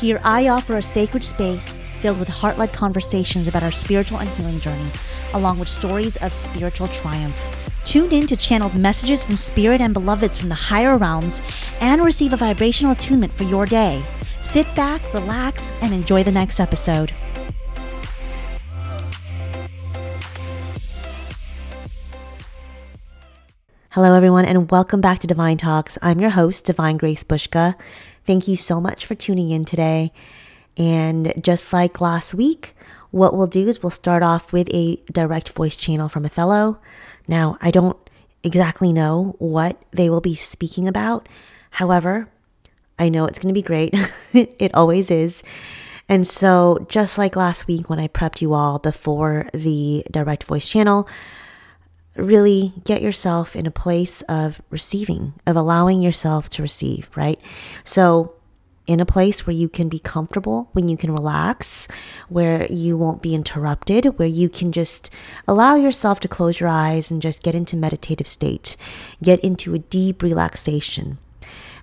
Here, 0.00 0.20
I 0.22 0.46
offer 0.46 0.76
a 0.76 0.82
sacred 0.82 1.24
space 1.24 1.76
filled 2.00 2.20
with 2.20 2.28
heart 2.28 2.56
led 2.56 2.72
conversations 2.72 3.48
about 3.48 3.64
our 3.64 3.72
spiritual 3.72 4.20
and 4.20 4.28
healing 4.30 4.60
journey, 4.60 4.88
along 5.34 5.58
with 5.58 5.68
stories 5.68 6.16
of 6.18 6.32
spiritual 6.32 6.86
triumph. 6.86 7.36
Tune 7.82 8.12
in 8.12 8.28
to 8.28 8.36
channeled 8.36 8.76
messages 8.76 9.24
from 9.24 9.36
spirit 9.36 9.80
and 9.80 9.92
beloveds 9.92 10.38
from 10.38 10.50
the 10.50 10.54
higher 10.54 10.96
realms 10.96 11.42
and 11.80 12.04
receive 12.04 12.32
a 12.32 12.36
vibrational 12.36 12.92
attunement 12.92 13.32
for 13.32 13.42
your 13.42 13.66
day. 13.66 14.00
Sit 14.40 14.72
back, 14.76 15.02
relax, 15.12 15.72
and 15.80 15.92
enjoy 15.92 16.22
the 16.22 16.30
next 16.30 16.60
episode. 16.60 17.12
Hello, 23.90 24.14
everyone, 24.14 24.44
and 24.44 24.70
welcome 24.70 25.00
back 25.00 25.18
to 25.18 25.26
Divine 25.26 25.56
Talks. 25.56 25.98
I'm 26.00 26.20
your 26.20 26.30
host, 26.30 26.66
Divine 26.66 26.98
Grace 26.98 27.24
Bushka. 27.24 27.74
Thank 28.28 28.46
you 28.46 28.56
so 28.56 28.78
much 28.78 29.06
for 29.06 29.14
tuning 29.14 29.52
in 29.52 29.64
today. 29.64 30.12
And 30.76 31.32
just 31.40 31.72
like 31.72 31.98
last 31.98 32.34
week, 32.34 32.76
what 33.10 33.32
we'll 33.34 33.46
do 33.46 33.66
is 33.66 33.82
we'll 33.82 33.88
start 33.88 34.22
off 34.22 34.52
with 34.52 34.68
a 34.70 34.96
direct 35.10 35.48
voice 35.48 35.76
channel 35.76 36.10
from 36.10 36.26
Othello. 36.26 36.78
Now, 37.26 37.56
I 37.62 37.70
don't 37.70 37.96
exactly 38.42 38.92
know 38.92 39.34
what 39.38 39.80
they 39.92 40.10
will 40.10 40.20
be 40.20 40.34
speaking 40.34 40.86
about. 40.86 41.26
However, 41.70 42.28
I 42.98 43.08
know 43.08 43.24
it's 43.24 43.38
going 43.38 43.48
to 43.48 43.58
be 43.58 43.62
great. 43.62 43.94
it 44.34 44.74
always 44.74 45.10
is. 45.10 45.42
And 46.06 46.26
so, 46.26 46.84
just 46.90 47.16
like 47.16 47.34
last 47.34 47.66
week 47.66 47.88
when 47.88 47.98
I 47.98 48.08
prepped 48.08 48.42
you 48.42 48.52
all 48.52 48.78
before 48.78 49.48
the 49.54 50.04
direct 50.10 50.44
voice 50.44 50.68
channel, 50.68 51.08
really 52.18 52.72
get 52.84 53.02
yourself 53.02 53.54
in 53.54 53.66
a 53.66 53.70
place 53.70 54.22
of 54.22 54.60
receiving, 54.70 55.34
of 55.46 55.56
allowing 55.56 56.02
yourself 56.02 56.50
to 56.50 56.62
receive, 56.62 57.10
right? 57.16 57.40
So, 57.84 58.34
in 58.86 59.00
a 59.00 59.06
place 59.06 59.46
where 59.46 59.54
you 59.54 59.68
can 59.68 59.90
be 59.90 59.98
comfortable, 59.98 60.70
when 60.72 60.88
you 60.88 60.96
can 60.96 61.12
relax, 61.12 61.88
where 62.30 62.66
you 62.72 62.96
won't 62.96 63.20
be 63.20 63.34
interrupted, 63.34 64.18
where 64.18 64.26
you 64.26 64.48
can 64.48 64.72
just 64.72 65.10
allow 65.46 65.74
yourself 65.74 66.20
to 66.20 66.28
close 66.28 66.58
your 66.58 66.70
eyes 66.70 67.10
and 67.10 67.20
just 67.20 67.42
get 67.42 67.54
into 67.54 67.76
meditative 67.76 68.26
state, 68.26 68.78
get 69.22 69.40
into 69.40 69.74
a 69.74 69.78
deep 69.78 70.22
relaxation. 70.22 71.18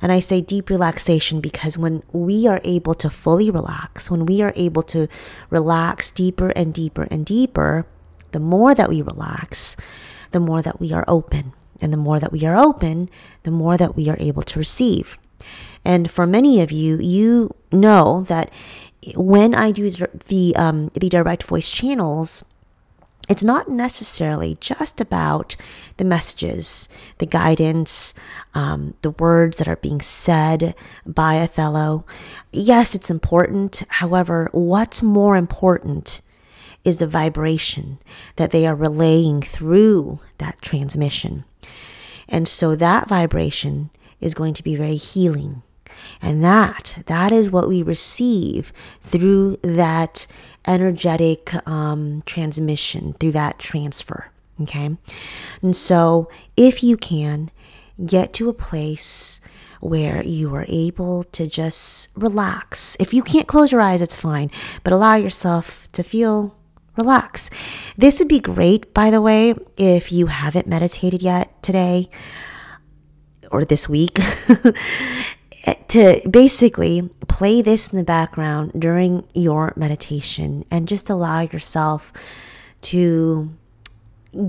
And 0.01 0.11
I 0.11 0.19
say 0.19 0.41
deep 0.41 0.69
relaxation 0.69 1.41
because 1.41 1.77
when 1.77 2.01
we 2.11 2.47
are 2.47 2.59
able 2.63 2.95
to 2.95 3.09
fully 3.11 3.51
relax, 3.51 4.09
when 4.09 4.25
we 4.25 4.41
are 4.41 4.53
able 4.55 4.81
to 4.83 5.07
relax 5.51 6.09
deeper 6.09 6.49
and 6.49 6.73
deeper 6.73 7.07
and 7.11 7.23
deeper, 7.23 7.85
the 8.31 8.39
more 8.39 8.73
that 8.73 8.89
we 8.89 9.03
relax, 9.03 9.77
the 10.35 10.39
more 10.41 10.61
that 10.61 10.81
we 10.81 10.91
are 10.91 11.05
open. 11.07 11.53
And 11.81 11.93
the 11.93 11.97
more 12.07 12.19
that 12.19 12.33
we 12.33 12.45
are 12.45 12.57
open, 12.57 13.09
the 13.43 13.51
more 13.51 13.77
that 13.77 13.95
we 13.95 14.09
are 14.09 14.17
able 14.19 14.43
to 14.43 14.59
receive. 14.59 15.17
And 15.85 16.11
for 16.11 16.27
many 16.27 16.61
of 16.61 16.73
you, 16.73 16.97
you 16.97 17.55
know 17.71 18.25
that 18.27 18.51
when 19.15 19.55
I 19.55 19.67
use 19.67 19.95
the 20.27 20.53
um, 20.57 20.91
the 20.93 21.07
direct 21.07 21.43
voice 21.43 21.69
channels, 21.69 22.43
it's 23.29 23.45
not 23.45 23.69
necessarily 23.69 24.57
just 24.59 24.99
about 24.99 25.55
the 25.95 26.05
messages, 26.05 26.89
the 27.19 27.25
guidance, 27.25 28.13
um, 28.53 28.95
the 29.03 29.11
words 29.11 29.57
that 29.57 29.69
are 29.69 29.77
being 29.77 30.01
said 30.01 30.75
by 31.05 31.39
Othello. 31.39 32.05
Yes, 32.51 32.93
it's 32.93 33.09
important. 33.09 33.83
However, 33.87 34.49
what's 34.51 35.01
more 35.01 35.37
important 35.37 36.21
is 36.85 36.99
the 36.99 37.07
vibration 37.07 37.97
that 38.37 38.51
they 38.51 38.65
are 38.65 38.75
relaying 38.75 39.41
through 39.41 40.19
that 40.37 40.61
transmission. 40.61 41.43
And 42.29 42.47
so 42.47 42.75
that 42.75 43.09
vibration 43.09 43.89
is 44.21 44.33
going 44.33 44.53
to 44.53 44.63
be 44.63 44.75
very 44.75 44.95
healing. 44.95 45.63
And 46.21 46.43
that, 46.43 47.03
that 47.07 47.31
is 47.31 47.49
what 47.49 47.67
we 47.67 47.81
receive 47.81 48.71
through 49.01 49.57
that 49.61 50.27
energetic 50.67 51.53
um, 51.67 52.23
transmission, 52.25 53.13
through 53.13 53.31
that 53.33 53.59
transfer. 53.59 54.31
Okay. 54.61 54.95
And 55.61 55.75
so 55.75 56.29
if 56.55 56.83
you 56.83 56.95
can 56.97 57.51
get 58.05 58.33
to 58.33 58.49
a 58.49 58.53
place 58.53 59.41
where 59.79 60.23
you 60.23 60.53
are 60.55 60.65
able 60.67 61.23
to 61.23 61.47
just 61.47 62.09
relax. 62.15 62.97
If 62.99 63.13
you 63.13 63.21
can't 63.21 63.47
close 63.47 63.71
your 63.71 63.81
eyes, 63.81 64.01
it's 64.01 64.15
fine, 64.15 64.49
but 64.83 64.91
allow 64.91 65.15
yourself 65.15 65.87
to 65.91 66.03
feel 66.03 66.54
relax. 66.97 67.49
This 67.97 68.19
would 68.19 68.27
be 68.27 68.39
great, 68.39 68.93
by 68.93 69.09
the 69.09 69.21
way, 69.21 69.55
if 69.77 70.11
you 70.11 70.27
haven't 70.27 70.67
meditated 70.67 71.21
yet 71.21 71.61
today 71.61 72.09
or 73.51 73.65
this 73.65 73.87
week, 73.87 74.19
to 75.87 76.21
basically 76.29 77.09
play 77.27 77.61
this 77.61 77.91
in 77.91 77.97
the 77.97 78.03
background 78.03 78.71
during 78.77 79.27
your 79.33 79.73
meditation 79.75 80.65
and 80.69 80.87
just 80.87 81.09
allow 81.09 81.41
yourself 81.41 82.13
to 82.81 83.51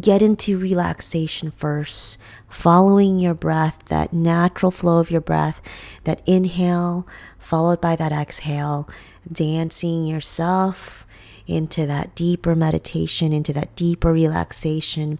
get 0.01 0.21
into 0.21 0.59
relaxation 0.59 1.51
first, 1.53 2.19
following 2.49 3.19
your 3.19 3.35
breath, 3.35 3.85
that 3.87 4.13
natural 4.13 4.73
flow 4.73 4.99
of 4.99 5.11
your 5.11 5.21
breath, 5.21 5.61
that 6.05 6.21
inhale 6.27 7.07
followed 7.39 7.81
by 7.81 7.95
that 7.95 8.11
exhale, 8.11 8.89
dancing 9.31 10.05
yourself 10.05 11.06
into 11.47 11.87
that 11.87 12.15
deeper 12.15 12.55
meditation, 12.55 13.33
into 13.33 13.53
that 13.53 13.75
deeper 13.77 14.13
relaxation, 14.13 15.19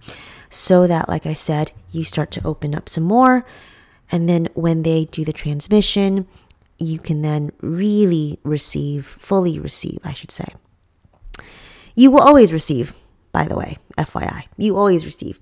so 0.51 0.87
that, 0.87 1.09
like 1.09 1.27
I 1.27 1.33
said, 1.33 1.73
you 1.91 2.05
start 2.05 2.31
to 2.33 2.47
open 2.47 2.75
up 2.75 2.89
some 2.89 3.05
more. 3.05 3.45
And 4.11 4.29
then 4.29 4.49
when 4.55 4.83
they 4.83 5.07
do 5.07 5.25
the 5.25 5.33
transmission, 5.33 6.27
you 6.79 6.99
can 6.99 7.23
then 7.23 7.53
really 7.61 8.39
receive, 8.45 9.07
fully 9.07 9.59
receive, 9.59 9.99
I 10.05 10.13
should 10.13 10.31
say. 10.31 10.47
You 11.95 12.11
will 12.11 12.21
always 12.21 12.53
receive, 12.53 12.95
by 13.33 13.45
the 13.45 13.57
way, 13.57 13.79
FYI. 13.97 14.45
You 14.57 14.77
always 14.77 15.05
receive. 15.05 15.41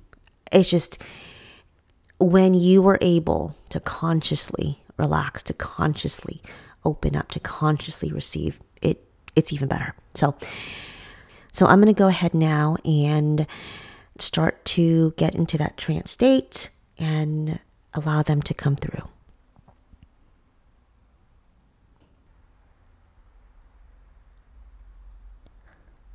It's 0.53 0.71
just 0.71 1.03
when 2.19 2.55
you 2.55 2.87
are 2.87 2.99
able 3.01 3.57
to 3.71 3.81
consciously 3.81 4.83
relax, 4.97 5.43
to 5.45 5.53
consciously 5.53 6.41
open 6.85 7.17
up, 7.17 7.31
to 7.33 7.41
consciously 7.41 8.13
receive, 8.13 8.61
it 8.81 9.05
it's 9.35 9.53
even 9.53 9.69
better. 9.69 9.95
So, 10.15 10.37
so 11.53 11.67
I'm 11.67 11.81
going 11.81 11.93
to 11.93 11.99
go 11.99 12.09
ahead 12.09 12.35
now 12.35 12.77
and 12.85 13.47
start 14.19 14.65
to 14.65 15.13
get 15.17 15.35
into 15.35 15.59
that 15.59 15.77
trance 15.77 16.11
state 16.13 16.71
and 16.99 17.59
allow 17.93 18.23
them 18.23 18.43
to 18.43 18.55
come 18.55 18.77
through. 18.77 19.09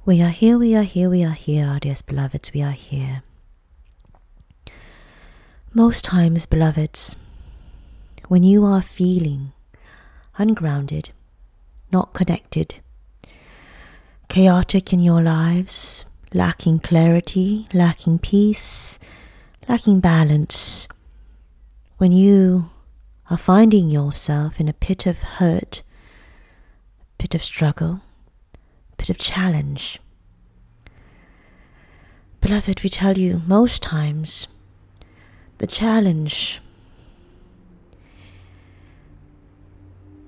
We 0.06 0.22
are 0.24 0.30
here, 0.30 0.58
we 0.58 0.76
are 0.76 0.84
here, 0.84 1.10
we 1.10 1.24
are 1.24 1.34
here, 1.34 1.68
our 1.68 1.80
dearest 1.80 2.08
beloveds, 2.08 2.52
we 2.52 2.64
are 2.64 2.72
here. 2.72 3.22
Most 5.72 6.04
times, 6.04 6.48
beloveds, 6.48 7.16
when 8.28 8.42
you 8.42 8.66
are 8.66 8.82
feeling 8.82 9.52
ungrounded, 10.38 11.12
not 11.92 12.14
connected, 12.14 12.80
chaotic 14.30 14.94
in 14.94 15.00
your 15.00 15.24
lives, 15.24 16.06
lacking 16.36 16.80
clarity, 16.80 17.68
lacking 17.74 18.20
peace, 18.20 19.00
lacking 19.68 20.00
balance, 20.00 20.88
when 21.98 22.12
you 22.12 22.70
are 23.32 23.38
finding 23.38 23.90
yourself 23.90 24.60
in 24.60 24.70
a 24.70 24.74
pit 24.74 25.08
of 25.08 25.24
hurt, 25.24 25.82
pit 27.18 27.34
of 27.34 27.44
struggle, 27.44 28.02
pit 28.98 29.10
of 29.10 29.18
challenge. 29.18 30.00
Beloved, 32.40 32.84
we 32.84 32.90
tell 32.90 33.18
you 33.18 33.42
most 33.48 33.82
times 33.82 34.48
the 35.58 35.68
challenge 35.68 36.62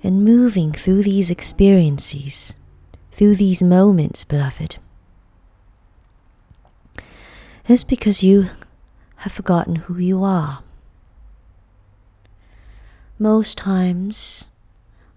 in 0.02 0.24
moving 0.24 0.72
through 0.72 1.04
these 1.04 1.30
experiences 1.30 2.56
through 3.12 3.36
these 3.36 3.62
moments, 3.62 4.24
beloved, 4.24 4.78
is 7.68 7.84
because 7.84 8.22
you 8.22 8.48
have 9.16 9.32
forgotten 9.32 9.76
who 9.76 9.98
you 9.98 10.24
are. 10.24 10.64
Most 13.18 13.56
times, 13.56 14.48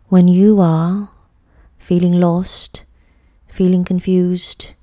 when 0.09 0.27
you 0.27 0.59
are 0.59 1.09
feeling 1.79 2.19
lost, 2.19 2.83
feeling 3.47 3.83
confused, 3.83 4.73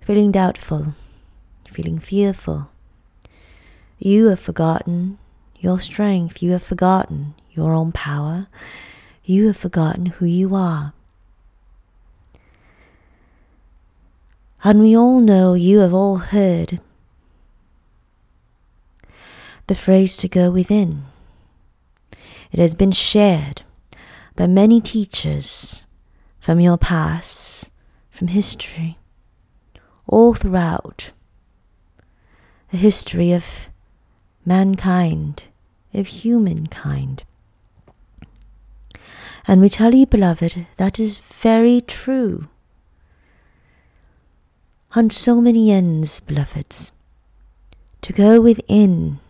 feeling 0.00 0.32
doubtful, 0.32 0.94
feeling 1.70 1.98
fearful. 1.98 2.70
You 3.98 4.28
have 4.28 4.40
forgotten 4.40 5.18
your 5.58 5.78
strength, 5.78 6.42
you 6.42 6.52
have 6.52 6.62
forgotten 6.62 7.34
your 7.50 7.74
own 7.74 7.92
power, 7.92 8.48
you 9.24 9.46
have 9.48 9.56
forgotten 9.56 10.06
who 10.06 10.26
you 10.26 10.54
are. 10.54 10.92
And 14.64 14.80
we 14.80 14.96
all 14.96 15.20
know 15.20 15.54
you 15.54 15.80
have 15.80 15.94
all 15.94 16.16
heard 16.16 16.80
the 19.66 19.74
phrase 19.74 20.16
to 20.18 20.28
go 20.28 20.50
within. 20.50 21.04
It 22.52 22.58
has 22.58 22.74
been 22.74 22.92
shared 22.92 23.62
by 24.34 24.46
many 24.46 24.80
teachers 24.80 25.86
from 26.38 26.60
your 26.60 26.78
past, 26.78 27.70
from 28.10 28.28
history, 28.28 28.98
all 30.06 30.34
throughout 30.34 31.10
the 32.70 32.76
history 32.76 33.32
of 33.32 33.68
mankind, 34.44 35.44
of 35.92 36.06
humankind. 36.06 37.24
And 39.48 39.60
we 39.60 39.68
tell 39.68 39.94
you, 39.94 40.06
beloved, 40.06 40.66
that 40.76 40.98
is 40.98 41.18
very 41.18 41.80
true. 41.80 42.48
On 44.96 45.10
so 45.10 45.42
many 45.42 45.70
ends, 45.70 46.20
beloveds, 46.20 46.90
to 48.00 48.14
go 48.14 48.40
within, 48.40 49.20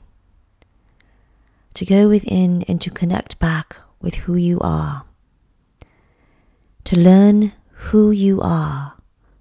to 1.74 1.84
go 1.84 2.08
within 2.08 2.62
and 2.68 2.80
to 2.80 2.88
connect 2.88 3.40
back 3.40 3.76
with 4.00 4.14
who 4.14 4.36
you 4.36 4.60
are, 4.60 5.06
to 6.84 6.96
learn 6.96 7.52
who 7.90 8.12
you 8.12 8.40
are, 8.40 8.94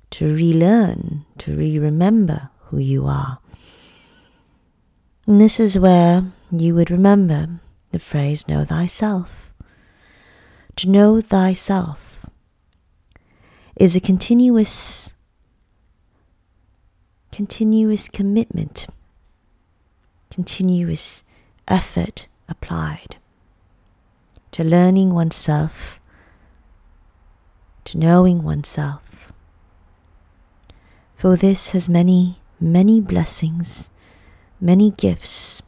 to 0.09 0.33
relearn, 0.33 1.25
to 1.37 1.55
re 1.55 1.77
remember 1.77 2.49
who 2.71 2.79
you 2.79 3.05
are. 3.05 3.37
And 5.27 5.39
this 5.39 5.59
is 5.59 5.77
where 5.77 6.23
you 6.51 6.73
would 6.73 6.89
remember 6.89 7.59
the 7.91 7.99
phrase 7.99 8.47
know 8.47 8.65
thyself. 8.65 9.53
To 10.77 10.89
know 10.89 11.21
thyself 11.21 12.25
is 13.75 13.95
a 13.95 14.01
continuous 14.01 15.13
continuous 17.35 18.07
commitment, 18.07 18.87
continuous 20.31 21.25
effort 21.67 22.27
applied 22.47 23.17
to 24.53 24.63
learning 24.63 25.13
oneself, 25.13 25.99
to 27.83 27.97
knowing 27.97 28.41
oneself. 28.41 29.33
For 31.17 31.35
this 31.35 31.71
has 31.71 31.89
many, 31.89 32.39
many 32.57 33.01
blessings, 33.01 33.89
many 34.61 34.91
gifts. 34.91 35.61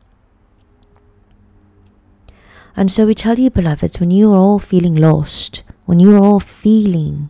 And 2.78 2.90
so 2.90 3.06
we 3.06 3.14
tell 3.14 3.38
you, 3.38 3.50
beloveds, 3.50 4.00
when 4.00 4.10
you 4.10 4.32
are 4.32 4.38
all 4.38 4.60
feeling 4.60 4.96
lost, 4.96 5.64
when 5.86 6.00
you 6.00 6.16
are 6.16 6.24
all 6.24 6.40
feeling 6.40 7.30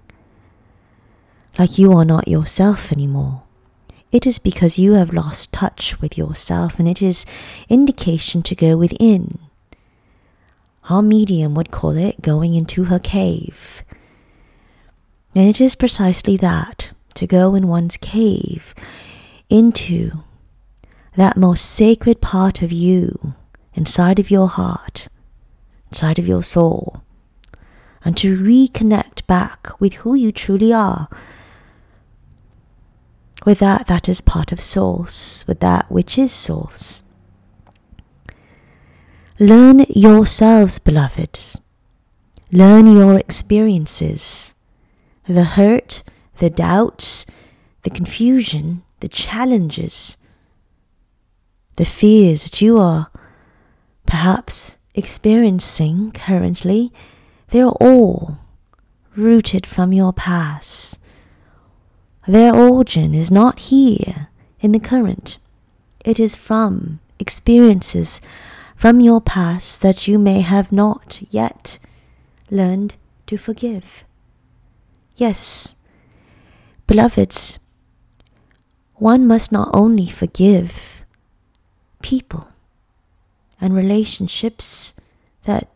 like 1.57 1.79
you 1.79 1.91
are 1.91 2.05
not 2.05 2.27
yourself 2.27 2.91
anymore, 2.91 3.46
it 4.11 4.25
is 4.25 4.39
because 4.39 4.79
you 4.79 4.93
have 4.93 5.13
lost 5.13 5.51
touch 5.51 5.99
with 5.99 6.17
yourself 6.17 6.79
and 6.79 6.87
it 6.87 7.01
is 7.01 7.25
indication 7.69 8.41
to 8.43 8.55
go 8.55 8.77
within. 8.77 9.39
Our 10.89 11.01
medium 11.01 11.53
would 11.55 11.71
call 11.71 11.97
it 11.97 12.21
going 12.21 12.53
into 12.53 12.85
her 12.85 12.99
cave. 12.99 13.83
And 15.35 15.49
it 15.49 15.59
is 15.59 15.75
precisely 15.75 16.37
that 16.37 16.91
to 17.15 17.27
go 17.27 17.55
in 17.55 17.67
one's 17.67 17.97
cave 17.97 18.73
into 19.49 20.23
that 21.15 21.35
most 21.35 21.65
sacred 21.65 22.21
part 22.21 22.61
of 22.61 22.71
you 22.71 23.33
inside 23.73 24.19
of 24.19 24.31
your 24.31 24.47
heart, 24.47 25.07
inside 25.89 26.19
of 26.19 26.27
your 26.27 26.43
soul, 26.43 27.01
and 28.05 28.15
to 28.17 28.37
reconnect 28.37 29.25
back 29.27 29.79
with 29.79 29.95
who 29.95 30.13
you 30.13 30.31
truly 30.31 30.71
are 30.71 31.09
with 33.47 33.59
that 33.59 33.87
that 33.87 34.09
is 34.09 34.19
part 34.19 34.51
of 34.51 34.59
source, 34.59 35.47
with 35.47 35.61
that 35.61 35.89
which 35.89 36.17
is 36.17 36.33
source. 36.33 37.01
Learn 39.39 39.85
yourselves, 39.87 40.79
beloveds. 40.79 41.57
Learn 42.51 42.87
your 42.87 43.17
experiences, 43.17 44.53
the 45.23 45.45
hurt, 45.45 46.03
the 46.39 46.49
doubts, 46.49 47.25
the 47.83 47.89
confusion, 47.89 48.83
the 48.99 49.07
challenges, 49.07 50.17
the 51.77 51.85
fears 51.85 52.43
that 52.43 52.61
you 52.61 52.77
are 52.77 53.09
perhaps 54.05 54.77
experiencing 54.93 56.11
currently. 56.11 56.91
They 57.51 57.61
are 57.61 57.77
all 57.79 58.39
rooted 59.15 59.65
from 59.65 59.93
your 59.93 60.11
past 60.11 60.86
their 62.27 62.53
origin 62.53 63.15
is 63.15 63.31
not 63.31 63.59
here 63.59 64.27
in 64.59 64.73
the 64.73 64.79
current. 64.79 65.37
It 66.03 66.19
is 66.19 66.35
from 66.35 66.99
experiences 67.19 68.21
from 68.75 69.01
your 69.01 69.19
past 69.19 69.81
that 69.81 70.07
you 70.07 70.19
may 70.19 70.41
have 70.41 70.71
not 70.71 71.21
yet 71.31 71.79
learned 72.51 72.95
to 73.25 73.37
forgive. 73.37 74.03
Yes, 75.15 75.75
beloveds, 76.85 77.57
one 78.95 79.25
must 79.25 79.51
not 79.51 79.69
only 79.73 80.07
forgive 80.07 81.05
people 82.01 82.47
and 83.59 83.73
relationships 83.75 84.93
that 85.45 85.67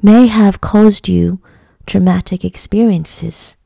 may 0.00 0.26
have 0.26 0.60
caused 0.60 1.08
you 1.08 1.40
traumatic 1.86 2.44
experiences 2.44 3.57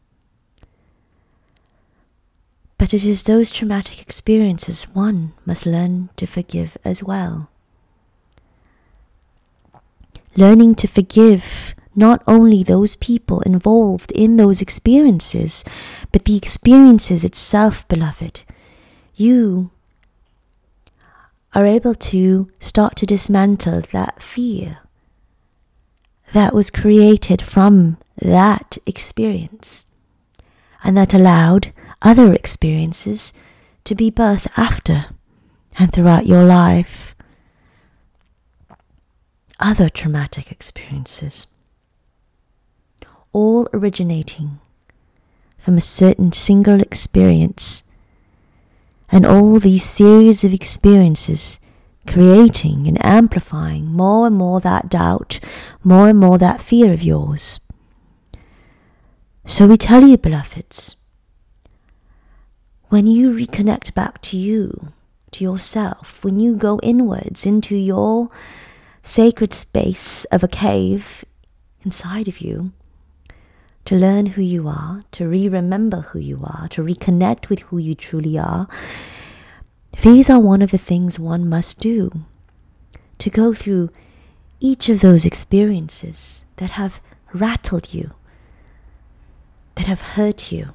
but 2.82 2.92
it 2.92 3.04
is 3.04 3.22
those 3.22 3.48
traumatic 3.48 4.02
experiences 4.02 4.88
one 4.92 5.32
must 5.46 5.64
learn 5.64 6.08
to 6.16 6.26
forgive 6.26 6.76
as 6.84 7.00
well. 7.00 7.48
Learning 10.36 10.74
to 10.74 10.88
forgive 10.88 11.76
not 11.94 12.24
only 12.26 12.64
those 12.64 12.96
people 12.96 13.40
involved 13.42 14.10
in 14.10 14.36
those 14.36 14.60
experiences, 14.60 15.62
but 16.10 16.24
the 16.24 16.36
experiences 16.36 17.22
itself, 17.22 17.86
beloved. 17.86 18.42
You 19.14 19.70
are 21.54 21.66
able 21.66 21.94
to 21.94 22.50
start 22.58 22.96
to 22.96 23.06
dismantle 23.06 23.82
that 23.92 24.20
fear 24.20 24.78
that 26.32 26.52
was 26.52 26.68
created 26.68 27.40
from 27.40 27.98
that 28.20 28.76
experience 28.86 29.86
and 30.82 30.96
that 30.96 31.14
allowed 31.14 31.72
other 32.02 32.32
experiences 32.32 33.32
to 33.84 33.94
be 33.94 34.10
birth 34.10 34.46
after 34.58 35.06
and 35.78 35.92
throughout 35.92 36.26
your 36.26 36.44
life. 36.44 37.14
Other 39.58 39.88
traumatic 39.88 40.50
experiences, 40.50 41.46
all 43.32 43.68
originating 43.72 44.58
from 45.56 45.76
a 45.76 45.80
certain 45.80 46.32
single 46.32 46.80
experience, 46.80 47.84
and 49.08 49.24
all 49.24 49.60
these 49.60 49.84
series 49.84 50.42
of 50.42 50.52
experiences 50.52 51.60
creating 52.06 52.88
and 52.88 53.04
amplifying 53.04 53.86
more 53.86 54.26
and 54.26 54.36
more 54.36 54.60
that 54.60 54.88
doubt, 54.88 55.38
more 55.84 56.08
and 56.08 56.18
more 56.18 56.38
that 56.38 56.60
fear 56.60 56.92
of 56.92 57.02
yours. 57.02 57.60
So 59.44 59.66
we 59.66 59.76
tell 59.76 60.02
you, 60.02 60.16
beloveds, 60.16 60.96
when 62.92 63.06
you 63.06 63.32
reconnect 63.32 63.94
back 63.94 64.20
to 64.20 64.36
you, 64.36 64.92
to 65.30 65.42
yourself, 65.42 66.22
when 66.22 66.38
you 66.38 66.54
go 66.54 66.78
inwards 66.82 67.46
into 67.46 67.74
your 67.74 68.28
sacred 69.00 69.54
space 69.54 70.26
of 70.26 70.44
a 70.44 70.46
cave 70.46 71.24
inside 71.86 72.28
of 72.28 72.42
you, 72.42 72.70
to 73.86 73.96
learn 73.96 74.26
who 74.26 74.42
you 74.42 74.68
are, 74.68 75.04
to 75.10 75.26
re 75.26 75.48
remember 75.48 76.02
who 76.02 76.18
you 76.18 76.42
are, 76.44 76.68
to 76.68 76.84
reconnect 76.84 77.48
with 77.48 77.60
who 77.60 77.78
you 77.78 77.94
truly 77.94 78.38
are, 78.38 78.68
these 80.02 80.28
are 80.28 80.38
one 80.38 80.60
of 80.60 80.70
the 80.70 80.76
things 80.76 81.18
one 81.18 81.48
must 81.48 81.80
do. 81.80 82.10
To 83.20 83.30
go 83.30 83.54
through 83.54 83.88
each 84.60 84.90
of 84.90 85.00
those 85.00 85.24
experiences 85.24 86.44
that 86.56 86.72
have 86.72 87.00
rattled 87.32 87.94
you, 87.94 88.10
that 89.76 89.86
have 89.86 90.02
hurt 90.02 90.52
you 90.52 90.72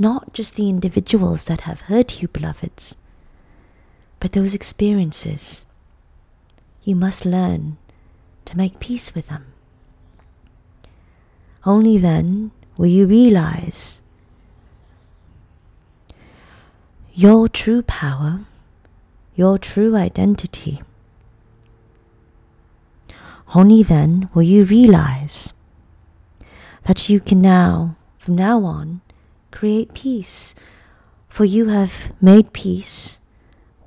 not 0.00 0.32
just 0.32 0.56
the 0.56 0.70
individuals 0.70 1.44
that 1.44 1.60
have 1.62 1.82
hurt 1.82 2.22
you, 2.22 2.28
beloveds, 2.28 2.96
but 4.18 4.32
those 4.32 4.54
experiences. 4.54 5.66
You 6.82 6.96
must 6.96 7.26
learn 7.26 7.76
to 8.46 8.56
make 8.56 8.80
peace 8.80 9.14
with 9.14 9.28
them. 9.28 9.52
Only 11.66 11.98
then 11.98 12.50
will 12.78 12.86
you 12.86 13.04
realize 13.06 14.00
your 17.12 17.46
true 17.50 17.82
power, 17.82 18.46
your 19.34 19.58
true 19.58 19.94
identity. 19.96 20.80
Only 23.54 23.82
then 23.82 24.30
will 24.32 24.44
you 24.44 24.64
realize 24.64 25.52
that 26.86 27.10
you 27.10 27.20
can 27.20 27.42
now, 27.42 27.96
from 28.16 28.36
now 28.36 28.64
on, 28.64 29.02
create 29.60 29.92
peace, 29.92 30.54
for 31.28 31.44
you 31.44 31.66
have 31.66 32.14
made 32.18 32.50
peace 32.54 33.20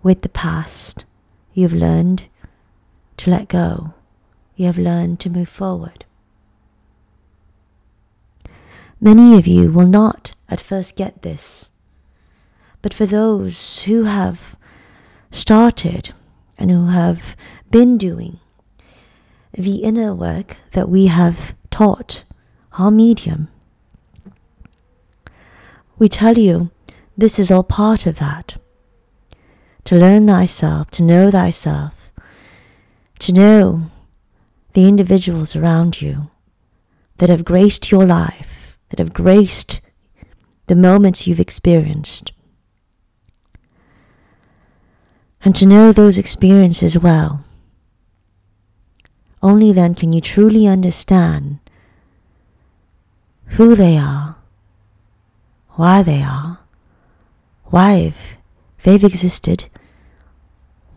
with 0.04 0.22
the 0.22 0.30
past. 0.30 1.04
You 1.56 1.64
have 1.64 1.74
learned 1.74 2.26
to 3.18 3.32
let 3.32 3.48
go. 3.48 3.96
You 4.56 4.68
have 4.68 4.78
learned 4.78 5.20
to 5.22 5.32
move 5.32 5.50
forward. 5.50 6.06
Many 9.02 9.36
of 9.36 9.48
you 9.48 9.72
will 9.72 9.88
not 9.88 10.36
at 10.48 10.62
first 10.62 10.96
get 10.96 11.24
this, 11.24 11.72
but 12.84 12.94
for 12.94 13.08
those 13.08 13.82
who 13.88 14.04
have 14.04 14.56
started 15.32 16.12
and 16.56 16.70
who 16.70 16.86
have 16.90 17.36
been 17.72 17.98
doing 17.98 18.40
the 19.54 19.78
inner 19.78 20.14
work 20.14 20.58
that 20.74 20.88
we 20.88 21.08
have 21.08 21.56
taught 21.72 22.26
our 22.74 22.92
medium, 22.92 23.48
we 26.04 26.10
tell 26.10 26.38
you 26.38 26.70
this 27.16 27.40
is 27.40 27.50
all 27.50 27.64
part 27.64 28.06
of 28.06 28.18
that. 28.20 28.58
To 29.86 29.96
learn 29.96 30.28
thyself, 30.28 30.92
to 30.92 31.02
know 31.02 31.32
thyself, 31.32 32.12
to 33.20 33.32
know 33.32 33.90
the 34.74 34.86
individuals 34.86 35.56
around 35.56 36.02
you 36.02 36.30
that 37.20 37.30
have 37.30 37.46
graced 37.46 37.90
your 37.90 38.06
life, 38.06 38.78
that 38.90 39.00
have 39.00 39.14
graced 39.14 39.80
the 40.68 40.76
moments 40.76 41.26
you've 41.26 41.40
experienced. 41.40 42.34
And 45.42 45.56
to 45.56 45.66
know 45.66 45.94
those 45.94 46.18
experiences 46.18 47.00
well. 47.00 47.46
Only 49.42 49.72
then 49.72 49.96
can 49.96 50.12
you 50.12 50.20
truly 50.20 50.68
understand 50.68 51.60
who 53.56 53.74
they 53.74 53.98
are, 53.98 54.33
why 55.76 56.04
they 56.04 56.22
are, 56.22 56.60
why 57.66 58.14
they've 58.84 59.04
existed, 59.04 59.70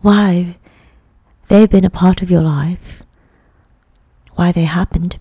why 0.01 0.57
they've 1.47 1.69
been 1.69 1.85
a 1.85 1.89
part 1.89 2.21
of 2.21 2.29
your 2.29 2.41
life, 2.43 3.03
why 4.35 4.51
they 4.51 4.65
happened. 4.65 5.19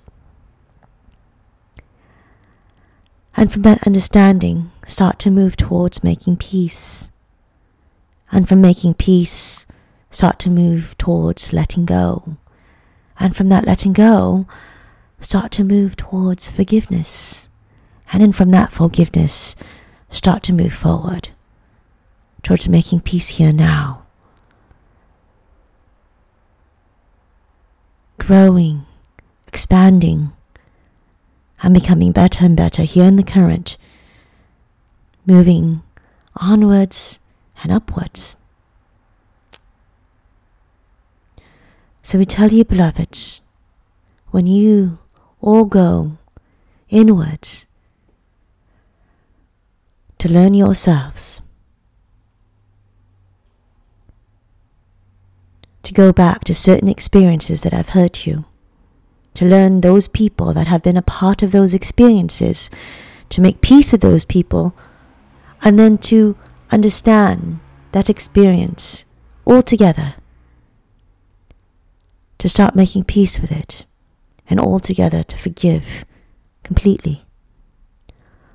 And 3.36 3.52
from 3.52 3.62
that 3.62 3.86
understanding, 3.86 4.70
start 4.86 5.18
to 5.20 5.30
move 5.30 5.56
towards 5.56 6.04
making 6.04 6.36
peace. 6.36 7.10
And 8.32 8.48
from 8.48 8.60
making 8.60 8.94
peace, 8.94 9.66
start 10.10 10.38
to 10.40 10.50
move 10.50 10.96
towards 10.98 11.52
letting 11.52 11.84
go. 11.84 12.38
And 13.18 13.36
from 13.36 13.48
that 13.50 13.66
letting 13.66 13.92
go, 13.92 14.46
start 15.20 15.52
to 15.52 15.64
move 15.64 15.96
towards 15.96 16.50
forgiveness. 16.50 17.50
And 18.12 18.22
then 18.22 18.32
from 18.32 18.50
that 18.52 18.72
forgiveness, 18.72 19.56
start 20.10 20.42
to 20.44 20.52
move 20.52 20.72
forward 20.72 21.30
towards 22.42 22.68
making 22.68 23.00
peace 23.00 23.28
here 23.28 23.52
now. 23.52 24.02
Growing, 28.18 28.86
expanding, 29.48 30.32
and 31.62 31.74
becoming 31.74 32.12
better 32.12 32.44
and 32.44 32.56
better 32.56 32.82
here 32.82 33.04
in 33.04 33.16
the 33.16 33.22
current, 33.22 33.76
moving 35.26 35.82
onwards 36.36 37.20
and 37.62 37.72
upwards. 37.72 38.36
So 42.02 42.18
we 42.18 42.24
tell 42.24 42.52
you, 42.52 42.64
beloveds, 42.64 43.42
when 44.30 44.46
you 44.46 44.98
all 45.40 45.64
go 45.64 46.18
inwards 46.88 47.66
to 50.26 50.32
learn 50.32 50.54
yourselves, 50.54 51.40
to 55.84 55.92
go 55.92 56.12
back 56.12 56.42
to 56.42 56.52
certain 56.52 56.88
experiences 56.88 57.62
that 57.62 57.72
have 57.72 57.90
hurt 57.90 58.26
you. 58.26 58.44
To 59.34 59.44
learn 59.44 59.82
those 59.82 60.08
people 60.08 60.52
that 60.52 60.66
have 60.66 60.82
been 60.82 60.96
a 60.96 61.02
part 61.02 61.42
of 61.42 61.52
those 61.52 61.74
experiences, 61.74 62.70
to 63.28 63.40
make 63.40 63.60
peace 63.60 63.92
with 63.92 64.00
those 64.00 64.24
people, 64.24 64.74
and 65.62 65.78
then 65.78 65.96
to 65.98 66.36
understand 66.72 67.60
that 67.92 68.10
experience 68.10 69.04
altogether, 69.46 70.14
to 72.38 72.48
start 72.48 72.74
making 72.74 73.04
peace 73.04 73.38
with 73.38 73.52
it, 73.52 73.86
and 74.50 74.58
altogether 74.58 75.22
to 75.22 75.38
forgive 75.38 76.04
completely. 76.64 77.24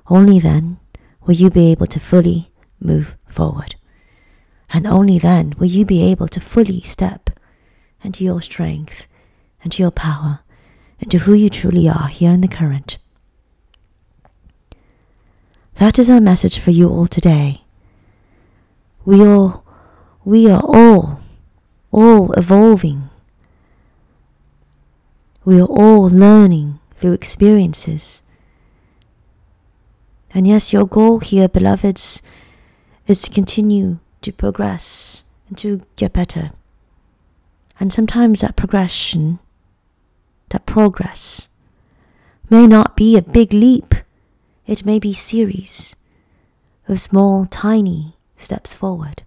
Only 0.08 0.38
then 0.38 0.78
will 1.24 1.34
you 1.34 1.50
be 1.50 1.70
able 1.70 1.86
to 1.86 2.00
fully 2.00 2.50
move 2.80 3.16
forward. 3.26 3.76
And 4.72 4.86
only 4.86 5.18
then 5.18 5.54
will 5.58 5.66
you 5.66 5.84
be 5.84 6.02
able 6.10 6.28
to 6.28 6.40
fully 6.40 6.80
step 6.80 7.30
into 8.02 8.24
your 8.24 8.42
strength, 8.42 9.06
into 9.62 9.82
your 9.82 9.90
power, 9.90 10.40
and 11.00 11.10
to 11.10 11.18
who 11.18 11.34
you 11.34 11.50
truly 11.50 11.88
are 11.88 12.08
here 12.08 12.32
in 12.32 12.40
the 12.40 12.48
current. 12.48 12.98
That 15.76 15.98
is 15.98 16.08
our 16.10 16.20
message 16.20 16.58
for 16.58 16.70
you 16.70 16.88
all 16.88 17.06
today. 17.06 17.62
We 19.04 19.20
all, 19.20 19.64
we 20.24 20.48
are 20.48 20.62
all, 20.62 21.20
all 21.90 22.32
evolving. 22.32 23.10
We 25.44 25.60
are 25.60 25.66
all 25.66 26.08
learning 26.08 26.78
through 27.00 27.14
experiences. 27.14 28.22
And 30.34 30.46
yes, 30.46 30.72
your 30.72 30.86
goal 30.86 31.20
here, 31.20 31.48
beloveds, 31.48 32.22
is 33.06 33.22
to 33.22 33.30
continue 33.30 33.98
to 34.22 34.32
progress 34.32 35.22
and 35.48 35.58
to 35.58 35.82
get 35.96 36.12
better. 36.12 36.52
And 37.78 37.92
sometimes 37.92 38.40
that 38.40 38.56
progression 38.56 39.38
that 40.50 40.66
progress 40.66 41.48
may 42.48 42.66
not 42.66 42.96
be 42.96 43.16
a 43.16 43.22
big 43.22 43.52
leap, 43.52 43.94
it 44.66 44.86
may 44.86 44.98
be 44.98 45.12
series 45.12 45.96
of 46.88 47.00
small, 47.00 47.46
tiny 47.46 48.16
steps 48.36 48.72
forward. 48.72 49.22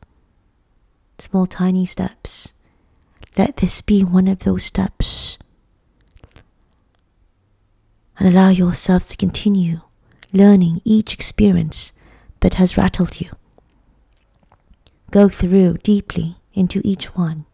Small, 1.18 1.46
tiny 1.46 1.86
steps. 1.86 2.54
Let 3.38 3.58
this 3.58 3.82
be 3.82 4.04
one 4.04 4.28
of 4.28 4.40
those 4.40 4.64
steps. 4.64 5.38
And 8.18 8.28
allow 8.30 8.50
yourselves 8.50 9.10
to 9.10 9.18
continue 9.18 9.82
learning 10.36 10.82
each 10.84 11.14
experience 11.14 11.94
that 12.42 12.56
has 12.56 12.78
rattled 12.78 13.20
you. 13.22 13.32
Go 15.12 15.30
through 15.30 15.78
deeply 15.78 16.38
into 16.54 16.82
each 16.84 17.16
one. 17.16 17.46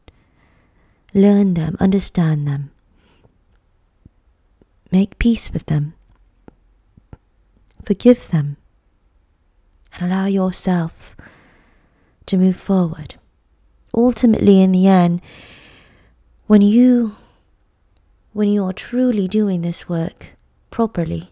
Learn 1.14 1.54
them, 1.54 1.76
understand 1.80 2.48
them, 2.48 2.72
Make 4.92 5.18
peace 5.18 5.54
with 5.54 5.68
them. 5.68 5.94
Forgive 7.84 8.30
them. 8.30 8.58
And 9.94 10.12
allow 10.12 10.26
yourself 10.26 11.16
to 12.26 12.38
move 12.38 12.58
forward. 12.58 13.16
Ultimately, 13.94 14.62
in 14.62 14.74
the 14.74 14.88
end, 14.88 15.22
when 16.48 16.62
you 16.62 17.16
when 18.34 18.48
you 18.48 18.64
are 18.64 18.74
truly 18.74 19.28
doing 19.28 19.62
this 19.62 19.90
work 19.90 20.28
properly, 20.70 21.31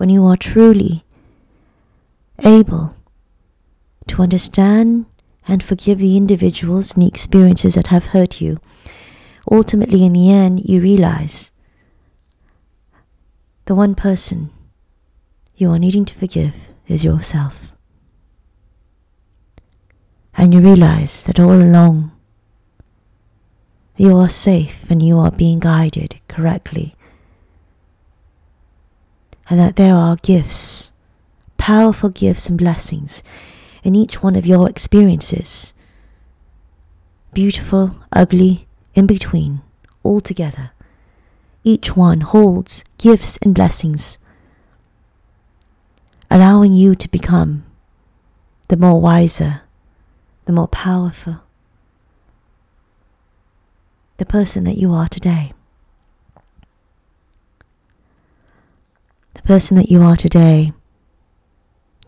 when 0.00 0.08
you 0.08 0.24
are 0.24 0.36
truly 0.38 1.04
able 2.42 2.96
to 4.06 4.22
understand 4.22 5.04
and 5.46 5.62
forgive 5.62 5.98
the 5.98 6.16
individuals 6.16 6.94
and 6.94 7.02
the 7.02 7.06
experiences 7.06 7.74
that 7.74 7.88
have 7.88 8.06
hurt 8.06 8.40
you, 8.40 8.58
ultimately 9.52 10.02
in 10.02 10.14
the 10.14 10.30
end 10.30 10.64
you 10.64 10.80
realize 10.80 11.52
the 13.66 13.74
one 13.74 13.94
person 13.94 14.48
you 15.54 15.70
are 15.70 15.78
needing 15.78 16.06
to 16.06 16.14
forgive 16.14 16.56
is 16.88 17.04
yourself. 17.04 17.76
And 20.34 20.54
you 20.54 20.60
realize 20.60 21.24
that 21.24 21.38
all 21.38 21.60
along 21.60 22.10
you 23.98 24.16
are 24.16 24.30
safe 24.30 24.90
and 24.90 25.02
you 25.02 25.18
are 25.18 25.30
being 25.30 25.58
guided 25.58 26.18
correctly. 26.26 26.96
And 29.50 29.60
that 29.60 29.76
there 29.76 29.94
are 29.94 30.16
gifts, 30.16 30.92
powerful 31.58 32.08
gifts 32.08 32.48
and 32.48 32.56
blessings 32.56 33.22
in 33.82 33.94
each 33.94 34.22
one 34.22 34.36
of 34.36 34.46
your 34.46 34.66
experiences. 34.68 35.74
Beautiful, 37.34 37.96
ugly, 38.12 38.66
in 38.94 39.06
between, 39.06 39.60
all 40.02 40.20
together 40.20 40.70
each 41.62 41.94
one 41.94 42.22
holds 42.22 42.84
gifts 42.98 43.38
and 43.42 43.54
blessings. 43.54 44.18
allowing 46.32 46.72
you 46.72 46.94
to 46.94 47.08
become 47.08 47.64
the 48.68 48.76
more 48.76 49.00
wiser, 49.00 49.62
the 50.44 50.52
more 50.52 50.68
powerful, 50.68 51.40
the 54.18 54.24
person 54.24 54.62
that 54.62 54.76
you 54.76 54.92
are 54.92 55.08
today. 55.08 55.52
The 59.42 59.54
person 59.54 59.76
that 59.78 59.90
you 59.90 60.02
are 60.02 60.16
today, 60.16 60.72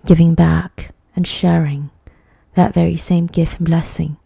giving 0.05 0.35
back 0.35 0.91
and 1.17 1.27
sharing 1.27 1.91
that 2.55 2.75
very 2.75 2.97
same 2.99 3.27
gift 3.27 3.59
and 3.59 3.67
blessing 3.67 4.19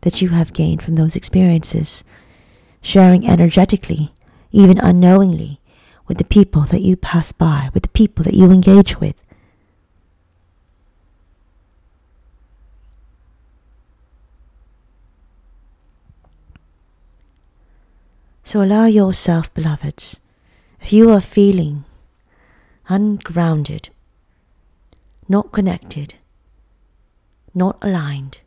that 0.00 0.20
you 0.20 0.30
have 0.30 0.52
gained 0.52 0.82
from 0.82 0.96
those 0.96 1.14
experiences, 1.14 2.02
sharing 2.82 3.26
energetically, 3.26 4.12
even 4.50 4.78
unknowingly, 4.78 5.60
with 6.08 6.18
the 6.18 6.24
people 6.24 6.62
that 6.62 6.82
you 6.82 6.96
pass 6.96 7.30
by, 7.32 7.70
with 7.74 7.84
the 7.84 7.88
people 7.90 8.24
that 8.24 8.34
you 8.34 8.50
engage 8.50 8.98
with. 8.98 9.22
So 18.42 18.62
allow 18.62 18.86
yourself, 18.86 19.52
beloveds, 19.54 20.20
if 20.80 20.92
you 20.92 21.10
are 21.10 21.20
feeling 21.20 21.84
ungrounded, 22.88 23.90
not 25.28 25.52
connected, 25.52 26.14
not 27.54 27.78
aligned, 27.82 28.40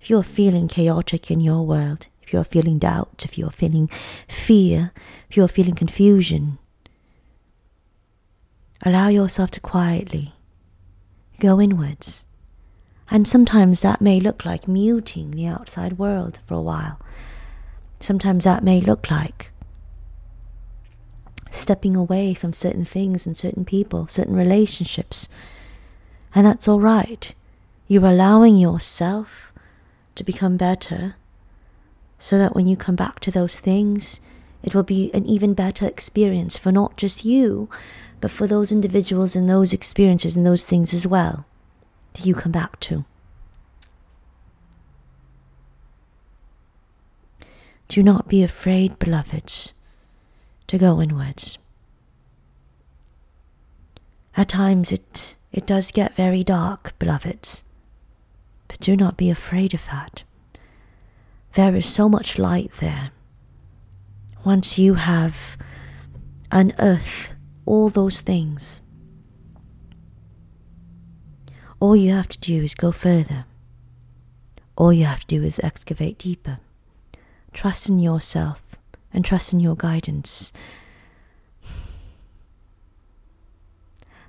if 0.00 0.10
you're 0.10 0.22
feeling 0.22 0.68
chaotic 0.68 1.30
in 1.30 1.40
your 1.40 1.64
world, 1.64 2.08
if 2.22 2.32
you're 2.32 2.44
feeling 2.44 2.78
doubt, 2.78 3.24
if 3.24 3.38
you're 3.38 3.50
feeling 3.50 3.88
fear, 4.28 4.92
if 5.30 5.36
you're 5.36 5.48
feeling 5.48 5.74
confusion, 5.74 6.58
allow 8.84 9.08
yourself 9.08 9.50
to 9.52 9.60
quietly 9.60 10.34
go 11.40 11.60
inwards. 11.60 12.26
And 13.10 13.26
sometimes 13.28 13.80
that 13.80 14.00
may 14.00 14.20
look 14.20 14.44
like 14.44 14.68
muting 14.68 15.30
the 15.30 15.46
outside 15.46 15.98
world 15.98 16.40
for 16.46 16.54
a 16.54 16.60
while. 16.60 16.98
Sometimes 18.00 18.44
that 18.44 18.64
may 18.64 18.80
look 18.80 19.10
like 19.10 19.52
stepping 21.54 21.94
away 21.94 22.34
from 22.34 22.52
certain 22.52 22.84
things 22.84 23.26
and 23.26 23.36
certain 23.36 23.64
people, 23.64 24.06
certain 24.06 24.34
relationships. 24.34 25.28
And 26.34 26.46
that's 26.46 26.66
all 26.68 26.80
right. 26.80 27.34
You're 27.86 28.06
allowing 28.06 28.56
yourself 28.56 29.52
to 30.16 30.24
become 30.24 30.56
better 30.56 31.16
so 32.18 32.38
that 32.38 32.54
when 32.54 32.66
you 32.66 32.76
come 32.76 32.96
back 32.96 33.20
to 33.20 33.30
those 33.30 33.58
things, 33.58 34.20
it 34.62 34.74
will 34.74 34.82
be 34.82 35.10
an 35.12 35.26
even 35.26 35.54
better 35.54 35.86
experience 35.86 36.56
for 36.56 36.72
not 36.72 36.96
just 36.96 37.24
you, 37.24 37.68
but 38.20 38.30
for 38.30 38.46
those 38.46 38.72
individuals 38.72 39.36
and 39.36 39.48
those 39.48 39.72
experiences 39.72 40.36
and 40.36 40.46
those 40.46 40.64
things 40.64 40.94
as 40.94 41.06
well 41.06 41.44
that 42.14 42.24
you 42.24 42.34
come 42.34 42.52
back 42.52 42.80
to. 42.80 43.04
Do 47.88 48.02
not 48.02 48.26
be 48.26 48.42
afraid, 48.42 48.98
beloveds, 48.98 49.74
to 50.66 50.78
go 50.78 51.00
inwards. 51.00 51.58
At 54.36 54.48
times 54.48 54.90
it, 54.90 55.36
it 55.52 55.66
does 55.66 55.90
get 55.90 56.16
very 56.16 56.42
dark, 56.42 56.98
beloveds, 56.98 57.64
but 58.68 58.80
do 58.80 58.96
not 58.96 59.16
be 59.16 59.30
afraid 59.30 59.74
of 59.74 59.84
that. 59.86 60.24
There 61.52 61.76
is 61.76 61.86
so 61.86 62.08
much 62.08 62.38
light 62.38 62.72
there. 62.80 63.10
Once 64.44 64.78
you 64.78 64.94
have 64.94 65.56
unearthed 66.50 67.34
all 67.64 67.88
those 67.88 68.20
things, 68.20 68.82
all 71.78 71.94
you 71.94 72.12
have 72.12 72.28
to 72.28 72.38
do 72.38 72.62
is 72.62 72.74
go 72.74 72.90
further. 72.90 73.44
All 74.76 74.92
you 74.92 75.04
have 75.04 75.20
to 75.20 75.26
do 75.26 75.44
is 75.44 75.60
excavate 75.60 76.18
deeper. 76.18 76.58
Trust 77.52 77.88
in 77.88 78.00
yourself 78.00 78.63
and 79.14 79.24
trust 79.24 79.52
in 79.52 79.60
your 79.60 79.76
guidance. 79.76 80.52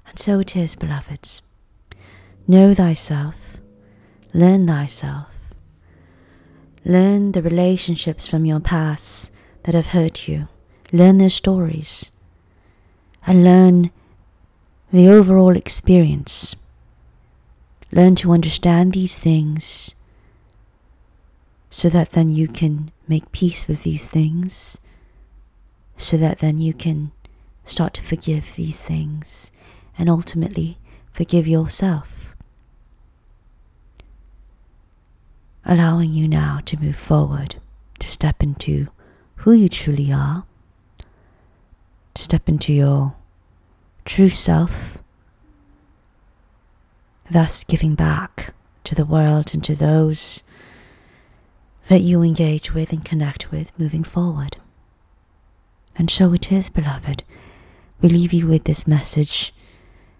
And 0.07 0.17
so 0.17 0.39
it 0.39 0.55
is, 0.55 0.75
beloveds. 0.75 1.41
Know 2.47 2.73
thyself, 2.73 3.57
learn 4.33 4.67
thyself, 4.67 5.27
learn 6.85 7.31
the 7.31 7.41
relationships 7.41 8.27
from 8.27 8.45
your 8.45 8.59
past 8.59 9.33
that 9.63 9.73
have 9.73 9.87
hurt 9.87 10.27
you, 10.27 10.47
learn 10.93 11.17
their 11.17 11.31
stories, 11.31 12.11
and 13.25 13.43
learn 13.43 13.89
the 14.91 15.09
overall 15.09 15.57
experience. 15.57 16.55
Learn 17.91 18.15
to 18.15 18.31
understand 18.31 18.93
these 18.93 19.17
things 19.17 19.95
so 21.75 21.89
that 21.89 22.11
then 22.11 22.29
you 22.29 22.47
can 22.47 22.89
make 23.05 23.33
peace 23.33 23.67
with 23.67 23.83
these 23.83 24.07
things, 24.07 24.79
so 25.97 26.15
that 26.15 26.39
then 26.39 26.57
you 26.57 26.73
can 26.73 27.11
start 27.65 27.93
to 27.93 28.01
forgive 28.01 28.55
these 28.55 28.81
things 28.81 29.51
and 29.97 30.09
ultimately 30.09 30.77
forgive 31.11 31.45
yourself. 31.45 32.33
Allowing 35.65 36.11
you 36.11 36.29
now 36.29 36.61
to 36.63 36.81
move 36.81 36.95
forward, 36.95 37.57
to 37.99 38.07
step 38.07 38.41
into 38.41 38.87
who 39.43 39.51
you 39.51 39.67
truly 39.67 40.13
are, 40.13 40.45
to 42.13 42.21
step 42.21 42.47
into 42.47 42.71
your 42.71 43.15
true 44.05 44.29
self, 44.29 45.03
thus 47.29 47.65
giving 47.65 47.95
back 47.95 48.53
to 48.85 48.95
the 48.95 49.03
world 49.03 49.53
and 49.53 49.61
to 49.65 49.75
those 49.75 50.41
that 51.87 52.01
you 52.01 52.21
engage 52.21 52.73
with 52.73 52.91
and 52.91 53.05
connect 53.05 53.51
with 53.51 53.77
moving 53.77 54.03
forward. 54.03 54.57
And 55.95 56.09
so 56.09 56.33
it 56.33 56.51
is, 56.51 56.69
beloved. 56.69 57.23
We 58.01 58.09
leave 58.09 58.33
you 58.33 58.47
with 58.47 58.65
this 58.65 58.87
message 58.87 59.53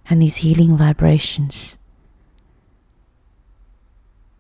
and 0.10 0.22
these 0.22 0.38
healing 0.38 0.78
vibrations. 0.78 1.78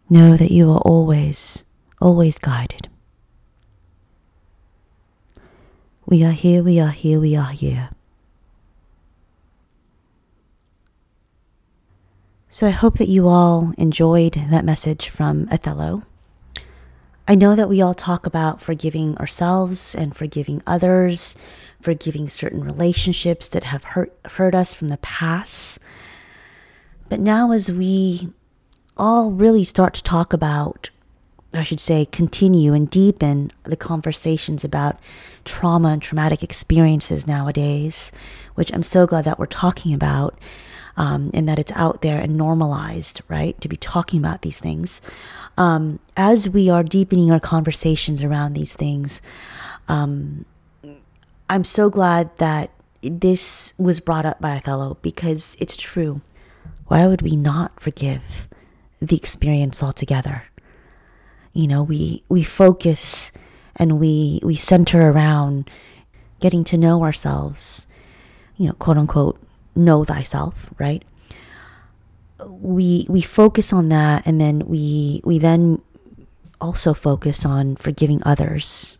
Know 0.10 0.38
that 0.38 0.52
you 0.52 0.72
are 0.72 0.80
always, 0.80 1.66
always 2.00 2.38
guided. 2.38 2.88
We 6.06 6.24
are 6.24 6.32
here, 6.32 6.62
we 6.62 6.80
are 6.80 6.92
here, 6.92 7.20
we 7.20 7.36
are 7.36 7.52
here. 7.52 7.90
So 12.48 12.68
I 12.68 12.70
hope 12.70 13.00
that 13.00 13.10
you 13.10 13.28
all 13.28 13.74
enjoyed 13.78 14.34
that 14.36 14.64
message 14.64 15.10
from 15.10 15.50
Othello. 15.52 16.04
I 17.28 17.34
know 17.36 17.56
that 17.56 17.70
we 17.70 17.82
all 17.82 17.96
talk 17.96 18.28
about 18.28 18.62
forgiving 18.62 19.18
ourselves 19.18 19.96
and 19.96 20.16
forgiving 20.16 20.62
others, 20.68 21.36
forgiving 21.82 22.30
certain 22.30 22.64
relationships 22.64 23.48
that 23.48 23.64
have 23.66 23.84
hurt, 23.84 24.16
hurt 24.26 24.54
us 24.54 24.76
from 24.76 24.90
the 24.90 24.98
past. 24.98 25.80
But 27.10 27.20
now, 27.20 27.52
as 27.52 27.72
we 27.72 28.30
all 28.96 29.32
really 29.32 29.64
start 29.64 29.96
to 29.96 30.04
talk 30.04 30.34
about, 30.34 30.92
I 31.52 31.64
should 31.64 31.80
say, 31.80 32.06
continue 32.06 32.74
and 32.74 32.90
deepen 32.90 33.52
the 33.64 33.78
conversations 33.78 34.64
about 34.64 35.00
trauma 35.46 35.90
and 35.90 36.02
traumatic 36.02 36.44
experiences 36.44 37.26
nowadays, 37.26 38.12
which 38.54 38.72
I'm 38.72 38.84
so 38.84 39.08
glad 39.08 39.26
that 39.26 39.40
we're 39.40 39.46
talking 39.48 39.94
about 39.94 40.38
um, 40.98 41.32
and 41.34 41.48
that 41.48 41.60
it's 41.60 41.72
out 41.74 42.02
there 42.02 42.20
and 42.20 42.38
normalized, 42.38 43.22
right? 43.28 43.60
To 43.62 43.68
be 43.68 43.76
talking 43.76 44.20
about 44.20 44.42
these 44.42 44.60
things 44.60 45.02
um, 45.58 46.00
as 46.18 46.50
we 46.50 46.70
are 46.70 46.84
deepening 46.84 47.32
our 47.32 47.40
conversations 47.40 48.24
around 48.24 48.54
these 48.54 48.76
things, 48.76 49.22
um, 49.88 50.46
I'm 51.50 51.64
so 51.64 51.90
glad 51.90 52.36
that 52.38 52.72
this 53.02 53.74
was 53.78 54.00
brought 54.00 54.26
up 54.26 54.42
by 54.42 54.58
Othello 54.58 54.98
because 55.02 55.56
it's 55.60 55.78
true. 55.78 56.22
Why 56.88 57.08
would 57.08 57.22
we 57.22 57.36
not 57.36 57.80
forgive 57.80 58.48
the 59.00 59.16
experience 59.16 59.82
altogether? 59.82 60.44
You 61.54 61.68
know, 61.68 61.84
we 61.84 62.24
we 62.28 62.44
focus 62.44 63.32
and 63.76 64.00
we 64.00 64.40
we 64.44 64.56
center 64.56 65.10
around 65.10 65.70
getting 66.40 66.64
to 66.66 66.78
know 66.78 67.04
ourselves, 67.04 67.88
you 68.58 68.68
know, 68.68 68.74
quote 68.74 68.98
unquote, 68.98 69.40
know 69.76 70.04
thyself, 70.04 70.70
right? 70.78 71.04
we 72.48 73.06
we 73.10 73.22
focus 73.22 73.72
on 73.72 73.90
that 73.90 74.26
and 74.26 74.40
then 74.40 74.60
we 74.68 75.22
we 75.24 75.40
then 75.40 75.82
also 76.60 76.94
focus 76.94 77.46
on 77.46 77.76
forgiving 77.76 78.22
others. 78.26 78.98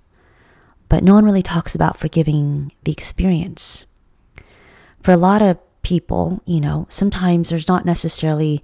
But 0.88 1.04
no 1.04 1.14
one 1.14 1.26
really 1.26 1.42
talks 1.42 1.74
about 1.76 1.98
forgiving 2.00 2.72
the 2.84 2.92
experience. 2.92 3.86
For 5.02 5.12
a 5.12 5.18
lot 5.18 5.42
of 5.42 5.60
people 5.82 6.42
you 6.46 6.60
know 6.60 6.88
sometimes 6.90 7.50
there's 7.50 7.68
not 7.68 7.86
necessarily 7.86 8.64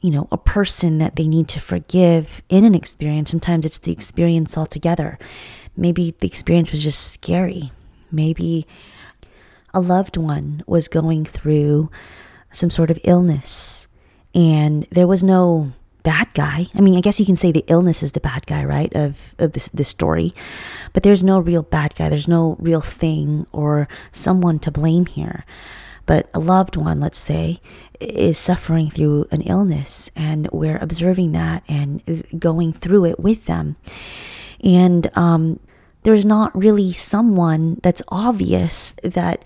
you 0.00 0.10
know 0.10 0.28
a 0.30 0.38
person 0.38 0.98
that 0.98 1.16
they 1.16 1.26
need 1.26 1.48
to 1.48 1.60
forgive 1.60 2.42
in 2.48 2.64
an 2.64 2.74
experience. 2.74 3.30
Sometimes 3.30 3.64
it's 3.66 3.78
the 3.78 3.92
experience 3.92 4.56
altogether. 4.58 5.18
Maybe 5.76 6.14
the 6.18 6.26
experience 6.26 6.70
was 6.70 6.82
just 6.82 7.12
scary. 7.12 7.72
Maybe 8.12 8.66
a 9.74 9.80
loved 9.80 10.16
one 10.16 10.62
was 10.66 10.88
going 10.88 11.24
through 11.24 11.90
some 12.52 12.70
sort 12.70 12.90
of 12.90 12.98
illness. 13.04 13.88
And 14.34 14.84
there 14.84 15.06
was 15.06 15.22
no 15.22 15.72
bad 16.02 16.32
guy. 16.34 16.66
I 16.74 16.80
mean, 16.80 16.96
I 16.96 17.00
guess 17.00 17.18
you 17.18 17.26
can 17.26 17.36
say 17.36 17.50
the 17.50 17.64
illness 17.66 18.02
is 18.02 18.12
the 18.12 18.20
bad 18.20 18.46
guy, 18.46 18.64
right? 18.64 18.94
Of 18.94 19.34
of 19.38 19.52
this 19.52 19.68
this 19.68 19.88
story. 19.88 20.34
But 20.92 21.02
there's 21.02 21.24
no 21.24 21.38
real 21.38 21.62
bad 21.62 21.94
guy. 21.94 22.08
There's 22.08 22.28
no 22.28 22.56
real 22.60 22.80
thing 22.80 23.46
or 23.52 23.88
someone 24.12 24.58
to 24.60 24.70
blame 24.70 25.06
here. 25.06 25.44
But 26.06 26.28
a 26.34 26.38
loved 26.38 26.76
one, 26.76 27.00
let's 27.00 27.18
say, 27.18 27.60
is 27.98 28.36
suffering 28.36 28.90
through 28.90 29.26
an 29.30 29.40
illness 29.42 30.10
and 30.14 30.50
we're 30.52 30.76
observing 30.76 31.32
that 31.32 31.64
and 31.66 32.02
going 32.38 32.74
through 32.74 33.06
it 33.06 33.18
with 33.18 33.46
them. 33.46 33.76
And 34.62 35.10
um, 35.16 35.60
there's 36.04 36.24
not 36.24 36.56
really 36.56 36.92
someone 36.92 37.80
that's 37.82 38.02
obvious 38.08 38.92
that 39.02 39.44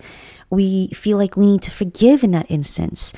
we 0.49 0.87
feel 0.89 1.17
like 1.17 1.35
we 1.35 1.45
need 1.45 1.61
to 1.63 1.71
forgive 1.71 2.23
in 2.23 2.31
that 2.31 2.49
instance. 2.51 3.13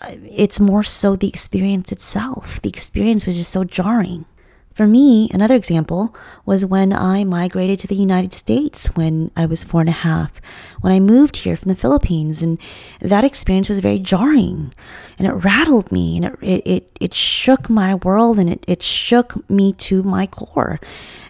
Uh, 0.00 0.16
it's 0.30 0.58
more 0.58 0.82
so 0.82 1.14
the 1.14 1.28
experience 1.28 1.92
itself. 1.92 2.60
The 2.62 2.68
experience 2.68 3.26
was 3.26 3.36
just 3.36 3.52
so 3.52 3.64
jarring. 3.64 4.24
For 4.72 4.86
me, 4.86 5.28
another 5.34 5.56
example 5.56 6.16
was 6.46 6.64
when 6.64 6.92
I 6.92 7.24
migrated 7.24 7.80
to 7.80 7.86
the 7.86 7.96
United 7.96 8.32
States 8.32 8.86
when 8.94 9.30
I 9.36 9.44
was 9.44 9.64
four 9.64 9.80
and 9.80 9.90
a 9.90 9.92
half, 9.92 10.40
when 10.80 10.92
I 10.92 11.00
moved 11.00 11.38
here 11.38 11.56
from 11.56 11.68
the 11.68 11.74
Philippines. 11.76 12.40
And 12.40 12.58
that 13.00 13.24
experience 13.24 13.68
was 13.68 13.80
very 13.80 13.98
jarring 13.98 14.72
and 15.18 15.26
it 15.26 15.32
rattled 15.32 15.90
me 15.90 16.16
and 16.16 16.36
it, 16.40 16.62
it, 16.64 16.98
it, 17.00 17.14
shook 17.14 17.68
my 17.68 17.96
world 17.96 18.38
and 18.38 18.48
it, 18.48 18.64
it 18.68 18.82
shook 18.82 19.48
me 19.50 19.72
to 19.74 20.02
my 20.02 20.26
core. 20.26 20.78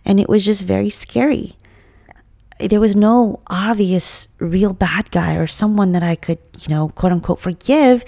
And 0.05 0.20
it 0.20 0.29
was 0.29 0.44
just 0.44 0.62
very 0.62 0.90
scary 0.90 1.57
there 2.68 2.81
was 2.81 2.94
no 2.94 3.40
obvious 3.48 4.29
real 4.38 4.74
bad 4.74 5.11
guy 5.11 5.35
or 5.35 5.46
someone 5.46 5.92
that 5.92 6.03
I 6.03 6.14
could, 6.14 6.38
you 6.61 6.68
know, 6.68 6.90
quote 6.90 7.12
unquote 7.12 7.40
forgive 7.40 8.05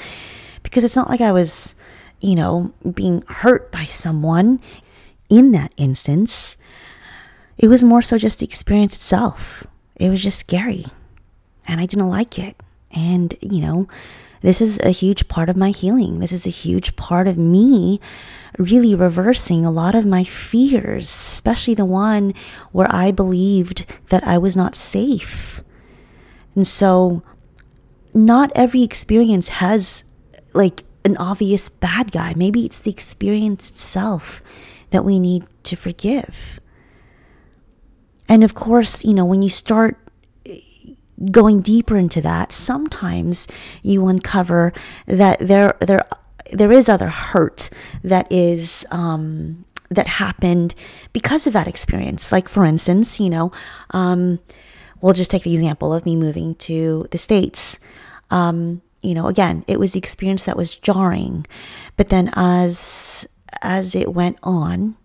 because 0.62 0.84
it's 0.84 0.96
not 0.96 1.08
like 1.08 1.20
I 1.20 1.32
was, 1.32 1.74
you 2.20 2.34
know, 2.34 2.72
being 2.94 3.22
hurt 3.28 3.72
by 3.72 3.84
someone 3.86 4.60
in 5.32 5.52
that 5.52 5.72
instance. 5.78 6.58
It 7.56 7.68
was 7.68 7.82
more 7.82 8.02
so 8.02 8.18
just 8.18 8.40
the 8.40 8.46
experience 8.46 8.94
itself. 8.94 9.66
It 9.96 10.10
was 10.10 10.22
just 10.22 10.38
scary 10.38 10.84
and 11.66 11.80
I 11.80 11.86
didn't 11.86 12.10
like 12.10 12.38
it. 12.38 12.56
And, 12.94 13.34
you 13.40 13.62
know, 13.62 13.88
this 14.42 14.60
is 14.60 14.78
a 14.80 14.90
huge 14.90 15.28
part 15.28 15.48
of 15.48 15.56
my 15.56 15.70
healing. 15.70 16.18
This 16.18 16.32
is 16.32 16.46
a 16.46 16.50
huge 16.50 16.96
part 16.96 17.26
of 17.26 17.38
me 17.38 17.98
really 18.58 18.94
reversing 18.94 19.64
a 19.64 19.70
lot 19.70 19.94
of 19.94 20.04
my 20.04 20.24
fears, 20.24 21.08
especially 21.08 21.74
the 21.74 21.86
one 21.86 22.34
where 22.72 22.88
I 22.90 23.10
believed 23.10 23.86
that 24.10 24.24
I 24.24 24.36
was 24.36 24.54
not 24.54 24.74
safe. 24.74 25.62
And 26.54 26.66
so, 26.66 27.22
not 28.12 28.52
every 28.54 28.82
experience 28.82 29.48
has 29.48 30.04
like 30.52 30.84
an 31.06 31.16
obvious 31.16 31.70
bad 31.70 32.12
guy. 32.12 32.34
Maybe 32.36 32.66
it's 32.66 32.78
the 32.78 32.90
experience 32.90 33.70
itself 33.70 34.42
that 34.92 35.04
we 35.04 35.18
need 35.18 35.44
to 35.64 35.76
forgive. 35.76 36.60
And 38.28 38.44
of 38.44 38.54
course, 38.54 39.04
you 39.04 39.12
know, 39.12 39.24
when 39.24 39.42
you 39.42 39.48
start 39.48 39.98
going 41.30 41.60
deeper 41.60 41.96
into 41.96 42.20
that, 42.20 42.52
sometimes 42.52 43.48
you 43.82 44.06
uncover 44.06 44.72
that 45.06 45.38
there 45.40 45.76
there 45.80 46.06
there 46.52 46.72
is 46.72 46.88
other 46.88 47.08
hurt 47.08 47.70
that 48.02 48.30
is 48.30 48.86
um, 48.90 49.64
that 49.90 50.06
happened 50.06 50.74
because 51.12 51.46
of 51.46 51.52
that 51.52 51.68
experience. 51.68 52.32
Like 52.32 52.48
for 52.48 52.64
instance, 52.64 53.20
you 53.20 53.30
know, 53.30 53.52
um, 53.90 54.40
we'll 55.00 55.14
just 55.14 55.30
take 55.30 55.42
the 55.42 55.54
example 55.54 55.92
of 55.92 56.04
me 56.04 56.16
moving 56.16 56.54
to 56.56 57.06
the 57.10 57.18
states. 57.18 57.80
Um, 58.30 58.82
you 59.02 59.14
know, 59.14 59.26
again, 59.26 59.64
it 59.66 59.80
was 59.80 59.92
the 59.92 59.98
experience 59.98 60.44
that 60.44 60.56
was 60.56 60.76
jarring, 60.76 61.46
but 61.96 62.08
then 62.08 62.30
as 62.34 63.28
as 63.60 63.94
it 63.94 64.14
went 64.14 64.38
on, 64.42 64.96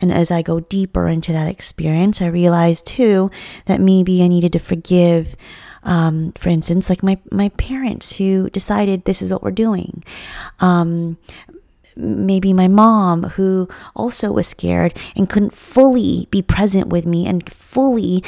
and 0.00 0.12
as 0.12 0.30
I 0.30 0.42
go 0.42 0.60
deeper 0.60 1.08
into 1.08 1.32
that 1.32 1.48
experience, 1.48 2.20
I 2.20 2.26
realized 2.26 2.86
too 2.86 3.30
that 3.66 3.80
maybe 3.80 4.22
I 4.22 4.28
needed 4.28 4.52
to 4.54 4.58
forgive. 4.58 5.36
Um, 5.82 6.32
for 6.32 6.50
instance, 6.50 6.90
like 6.90 7.02
my, 7.02 7.18
my 7.30 7.48
parents 7.50 8.16
who 8.16 8.50
decided 8.50 9.04
this 9.04 9.22
is 9.22 9.32
what 9.32 9.42
we're 9.42 9.50
doing. 9.50 10.04
Um, 10.60 11.16
maybe 11.96 12.52
my 12.52 12.68
mom 12.68 13.24
who 13.30 13.68
also 13.94 14.32
was 14.32 14.46
scared 14.46 14.96
and 15.16 15.28
couldn't 15.28 15.52
fully 15.52 16.28
be 16.30 16.42
present 16.42 16.88
with 16.88 17.04
me 17.04 17.26
and 17.26 17.50
fully 17.52 18.22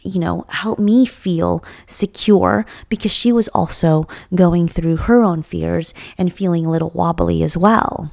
you 0.00 0.18
know 0.18 0.44
help 0.48 0.78
me 0.78 1.06
feel 1.06 1.62
secure 1.86 2.66
because 2.88 3.12
she 3.12 3.30
was 3.30 3.48
also 3.48 4.08
going 4.34 4.66
through 4.66 4.96
her 4.96 5.22
own 5.22 5.42
fears 5.42 5.94
and 6.18 6.32
feeling 6.32 6.66
a 6.66 6.70
little 6.70 6.90
wobbly 6.90 7.42
as 7.42 7.56
well 7.56 8.10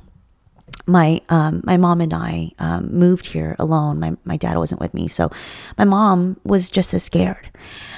my 0.89 1.21
um, 1.29 1.61
my 1.63 1.77
mom 1.77 2.01
and 2.01 2.13
I 2.13 2.51
um, 2.59 2.91
moved 2.91 3.27
here 3.27 3.55
alone. 3.59 3.99
My 3.99 4.15
my 4.25 4.37
dad 4.37 4.57
wasn't 4.57 4.81
with 4.81 4.93
me, 4.93 5.07
so 5.07 5.31
my 5.77 5.85
mom 5.85 6.39
was 6.43 6.69
just 6.69 6.93
as 6.93 7.03
scared. 7.03 7.49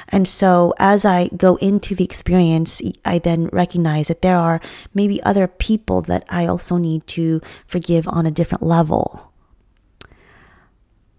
And 0.10 0.28
so 0.28 0.74
as 0.78 1.06
I 1.06 1.30
go 1.30 1.56
into 1.56 1.96
the 1.96 2.04
experience, 2.04 2.82
I 3.06 3.18
then 3.18 3.48
recognize 3.48 4.10
that 4.10 4.22
there 4.22 4.38
are 4.38 4.60
maybe 4.94 5.24
other 5.24 5.48
people 5.48 6.02
that 6.04 6.26
I 6.30 6.46
also 6.46 6.78
need 6.78 7.08
to 7.08 7.42
forgive 7.66 8.08
on 8.10 8.26
a 8.26 8.32
different 8.32 8.64
level. 8.64 9.32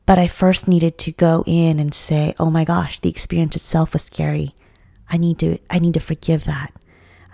But 0.05 0.19
I 0.19 0.29
first 0.29 0.69
needed 0.69 0.99
to 0.99 1.13
go 1.13 1.43
in 1.47 1.81
and 1.81 1.95
say, 1.95 2.35
"Oh 2.39 2.51
my 2.51 2.65
gosh, 2.65 3.01
the 3.01 3.11
experience 3.11 3.57
itself 3.57 3.95
was 3.95 4.05
scary. 4.05 4.55
I 5.09 5.17
need 5.17 5.39
to 5.39 5.59
I 5.71 5.79
need 5.79 5.95
to 5.95 6.01
forgive 6.01 6.45
that. 6.45 6.73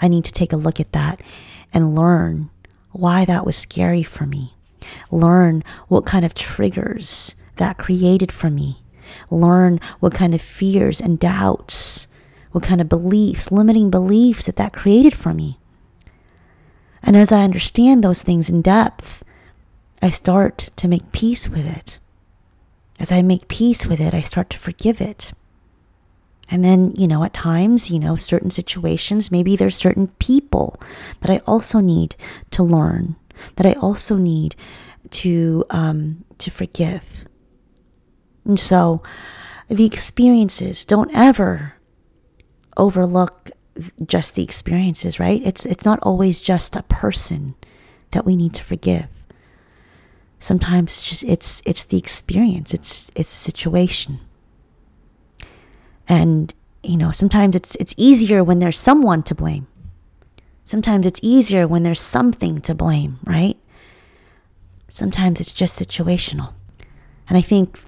I 0.01 0.07
need 0.07 0.25
to 0.25 0.33
take 0.33 0.53
a 0.53 0.57
look 0.57 0.79
at 0.79 0.93
that 0.93 1.21
and 1.73 1.97
learn." 1.97 2.51
Why 2.99 3.25
that 3.25 3.47
was 3.47 3.57
scary 3.57 4.03
for 4.03 4.27
me. 4.27 4.55
Learn 5.11 5.63
what 5.87 6.05
kind 6.05 6.25
of 6.25 6.35
triggers 6.35 7.37
that 7.57 7.79
created 7.79 8.33
for 8.33 8.51
me. 8.51 8.83
Learn 9.31 9.81
what 10.01 10.13
kind 10.13 10.35
of 10.35 10.43
fears 10.43 11.01
and 11.01 11.19
doubts, 11.19 12.09
what 12.51 12.65
kind 12.65 12.81
of 12.81 12.89
beliefs, 12.89 13.53
limiting 13.53 13.91
beliefs 13.91 14.47
that 14.47 14.57
that 14.57 14.73
created 14.73 15.15
for 15.15 15.33
me. 15.33 15.59
And 17.03 17.17
as 17.17 17.31
I 17.31 17.45
understand 17.45 18.03
those 18.03 18.23
things 18.23 18.51
in 18.51 18.63
depth, 18.63 19.23
I 20.03 20.11
start 20.11 20.71
to 20.77 20.89
make 20.89 21.13
peace 21.13 21.49
with 21.49 21.67
it. 21.67 21.99
As 22.99 23.13
I 23.13 23.23
make 23.23 23.47
peace 23.47 23.87
with 23.87 24.01
it, 24.01 24.13
I 24.13 24.23
start 24.23 24.51
to 24.51 24.59
forgive 24.59 25.01
it. 25.01 25.33
And 26.51 26.65
then, 26.65 26.95
you 26.97 27.07
know, 27.07 27.25
at 27.25 27.35
times, 27.35 27.91
you 27.91 27.99
know, 27.99 28.17
certain 28.17 28.51
situations, 28.51 29.31
maybe 29.31 29.55
there's 29.55 29.77
certain 29.77 30.09
people 30.19 30.81
that 31.21 31.31
I 31.31 31.41
also 31.47 31.81
need 31.81 32.17
to 32.51 32.63
learn, 32.63 33.17
that 33.57 33.67
I 33.67 33.75
also 33.75 34.17
need 34.17 34.57
to 35.11 35.65
um, 35.71 36.25
to 36.39 36.51
forgive. 36.51 37.27
And 38.45 38.59
so, 38.59 39.03
the 39.69 39.85
experiences 39.85 40.85
don't 40.85 41.15
ever 41.15 41.75
overlook 42.77 43.51
just 44.05 44.35
the 44.35 44.43
experiences, 44.43 45.21
right? 45.21 45.43
It's 45.45 45.67
it's 45.67 45.85
not 45.85 45.99
always 46.03 46.41
just 46.41 46.77
a 46.77 46.83
person 46.85 47.55
that 48.13 48.25
we 48.25 48.37
need 48.37 48.55
to 48.55 48.65
forgive. 48.65 49.09
Sometimes 50.41 50.93
it's 50.93 51.09
just 51.09 51.25
it's 51.25 51.63
it's 51.67 51.85
the 51.85 51.99
experience, 51.99 52.73
it's 52.73 53.11
it's 53.15 53.31
the 53.31 53.53
situation. 53.53 54.21
And, 56.09 56.55
you 56.83 56.97
know, 56.97 57.11
sometimes 57.11 57.55
it's, 57.55 57.77
it's 57.77 57.95
easier 57.97 58.43
when 58.43 58.59
there's 58.59 58.79
someone 58.79 59.23
to 59.25 59.35
blame. 59.35 59.67
Sometimes 60.65 61.07
it's 61.07 61.21
easier 61.23 61.69
when 61.69 61.83
there's 61.83 62.01
something 62.01 62.61
to 62.63 62.75
blame, 62.75 63.21
right? 63.25 63.57
Sometimes 64.89 65.41
it's 65.41 65.53
just 65.53 65.81
situational. 65.81 66.55
And 67.29 67.37
I 67.37 67.43
think 67.43 67.79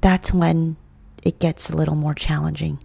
that's 0.00 0.32
when 0.32 0.76
it 1.22 1.38
gets 1.38 1.70
a 1.70 1.76
little 1.76 1.96
more 1.96 2.14
challenging 2.14 2.78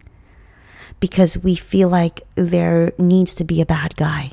because 1.00 1.38
we 1.38 1.56
feel 1.56 1.90
like 1.90 2.22
there 2.36 2.94
needs 2.98 3.36
to 3.36 3.44
be 3.44 3.60
a 3.62 3.66
bad 3.66 3.96
guy 3.96 4.32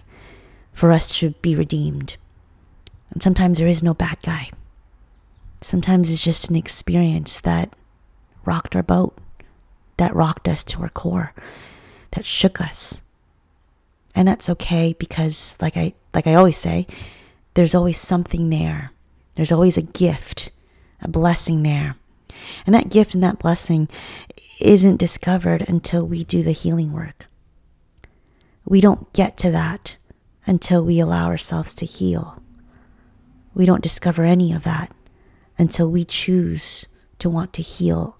for 0.72 0.92
us 0.92 1.18
to 1.18 1.30
be 1.42 1.54
redeemed. 1.54 2.16
And 3.10 3.22
sometimes 3.22 3.58
there 3.58 3.66
is 3.66 3.82
no 3.82 3.94
bad 3.94 4.18
guy. 4.22 4.50
Sometimes 5.62 6.12
it's 6.12 6.22
just 6.22 6.48
an 6.48 6.56
experience 6.56 7.40
that 7.40 7.74
rocked 8.44 8.76
our 8.76 8.82
boat 8.82 9.18
that 10.00 10.16
rocked 10.16 10.48
us 10.48 10.64
to 10.64 10.80
our 10.80 10.88
core, 10.88 11.34
that 12.12 12.24
shook 12.24 12.58
us. 12.58 13.02
And 14.14 14.26
that's 14.26 14.48
okay 14.48 14.94
because 14.98 15.58
like 15.60 15.76
I 15.76 15.92
like 16.14 16.26
I 16.26 16.34
always 16.34 16.56
say, 16.56 16.86
there's 17.52 17.74
always 17.74 17.98
something 17.98 18.48
there. 18.48 18.92
There's 19.34 19.52
always 19.52 19.76
a 19.76 19.82
gift, 19.82 20.50
a 21.02 21.08
blessing 21.08 21.62
there. 21.62 21.96
And 22.64 22.74
that 22.74 22.88
gift 22.88 23.14
and 23.14 23.22
that 23.22 23.38
blessing 23.38 23.88
isn't 24.58 24.96
discovered 24.96 25.68
until 25.68 26.06
we 26.06 26.24
do 26.24 26.42
the 26.42 26.52
healing 26.52 26.92
work. 26.92 27.26
We 28.64 28.80
don't 28.80 29.12
get 29.12 29.36
to 29.38 29.50
that 29.50 29.98
until 30.46 30.82
we 30.82 30.98
allow 30.98 31.26
ourselves 31.26 31.74
to 31.74 31.84
heal. 31.84 32.42
We 33.54 33.66
don't 33.66 33.82
discover 33.82 34.24
any 34.24 34.54
of 34.54 34.64
that 34.64 34.92
until 35.58 35.90
we 35.90 36.06
choose 36.06 36.88
to 37.18 37.28
want 37.28 37.52
to 37.52 37.62
heal 37.62 38.16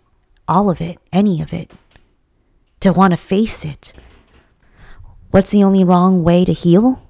all 0.50 0.68
of 0.68 0.80
it, 0.80 0.98
any 1.12 1.40
of 1.40 1.54
it, 1.54 1.70
to 2.80 2.92
want 2.92 3.12
to 3.12 3.16
face 3.16 3.64
it. 3.64 3.94
What's 5.30 5.52
the 5.52 5.62
only 5.62 5.84
wrong 5.84 6.24
way 6.24 6.44
to 6.44 6.52
heal? 6.52 7.08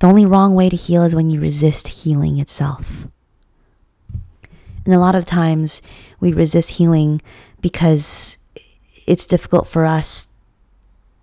The 0.00 0.08
only 0.08 0.26
wrong 0.26 0.54
way 0.54 0.68
to 0.68 0.76
heal 0.76 1.04
is 1.04 1.14
when 1.14 1.30
you 1.30 1.40
resist 1.40 1.88
healing 1.88 2.38
itself. 2.38 3.06
And 4.84 4.92
a 4.92 4.98
lot 4.98 5.14
of 5.14 5.24
times 5.24 5.80
we 6.18 6.32
resist 6.32 6.70
healing 6.72 7.22
because 7.60 8.36
it's 9.06 9.24
difficult 9.24 9.68
for 9.68 9.86
us 9.86 10.28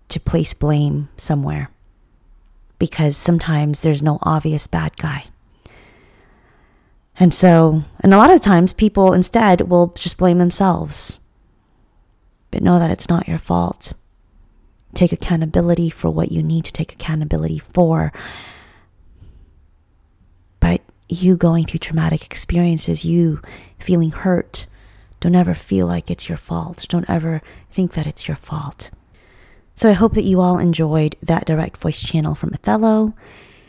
to 0.08 0.20
place 0.20 0.54
blame 0.54 1.10
somewhere 1.18 1.70
because 2.80 3.16
sometimes 3.16 3.82
there's 3.82 4.02
no 4.02 4.18
obvious 4.24 4.66
bad 4.66 4.98
guy. 4.98 5.26
And 7.22 7.36
so, 7.36 7.84
and 8.00 8.16
a 8.16 8.18
lot 8.18 8.34
of 8.34 8.42
times 8.42 8.74
people 8.74 9.14
instead 9.14 9.62
will 9.70 9.90
just 9.90 10.18
blame 10.18 10.40
themselves. 10.40 11.20
But 12.50 12.64
know 12.64 12.80
that 12.80 12.90
it's 12.90 13.10
not 13.10 13.28
your 13.28 13.38
fault. 13.38 13.94
Take 14.96 15.12
accountability 15.12 15.92
for 15.92 16.10
what 16.10 16.32
you 16.32 16.42
need 16.42 16.66
to 16.66 16.74
take 16.74 16.92
accountability 16.92 17.60
for. 17.60 18.12
But 20.60 20.82
you 21.10 21.38
going 21.38 21.68
through 21.68 21.82
traumatic 21.82 22.26
experiences, 22.26 23.06
you 23.06 23.40
feeling 23.78 24.10
hurt, 24.10 24.66
don't 25.20 25.36
ever 25.36 25.54
feel 25.54 25.86
like 25.86 26.10
it's 26.10 26.28
your 26.28 26.40
fault. 26.40 26.88
Don't 26.90 27.08
ever 27.08 27.44
think 27.72 27.94
that 27.94 28.08
it's 28.08 28.28
your 28.28 28.36
fault. 28.36 28.90
So 29.76 29.88
I 29.92 29.94
hope 29.94 30.16
that 30.16 30.24
you 30.24 30.42
all 30.42 30.58
enjoyed 30.58 31.16
that 31.22 31.46
direct 31.46 31.78
voice 31.78 32.00
channel 32.00 32.34
from 32.34 32.52
Othello 32.52 33.14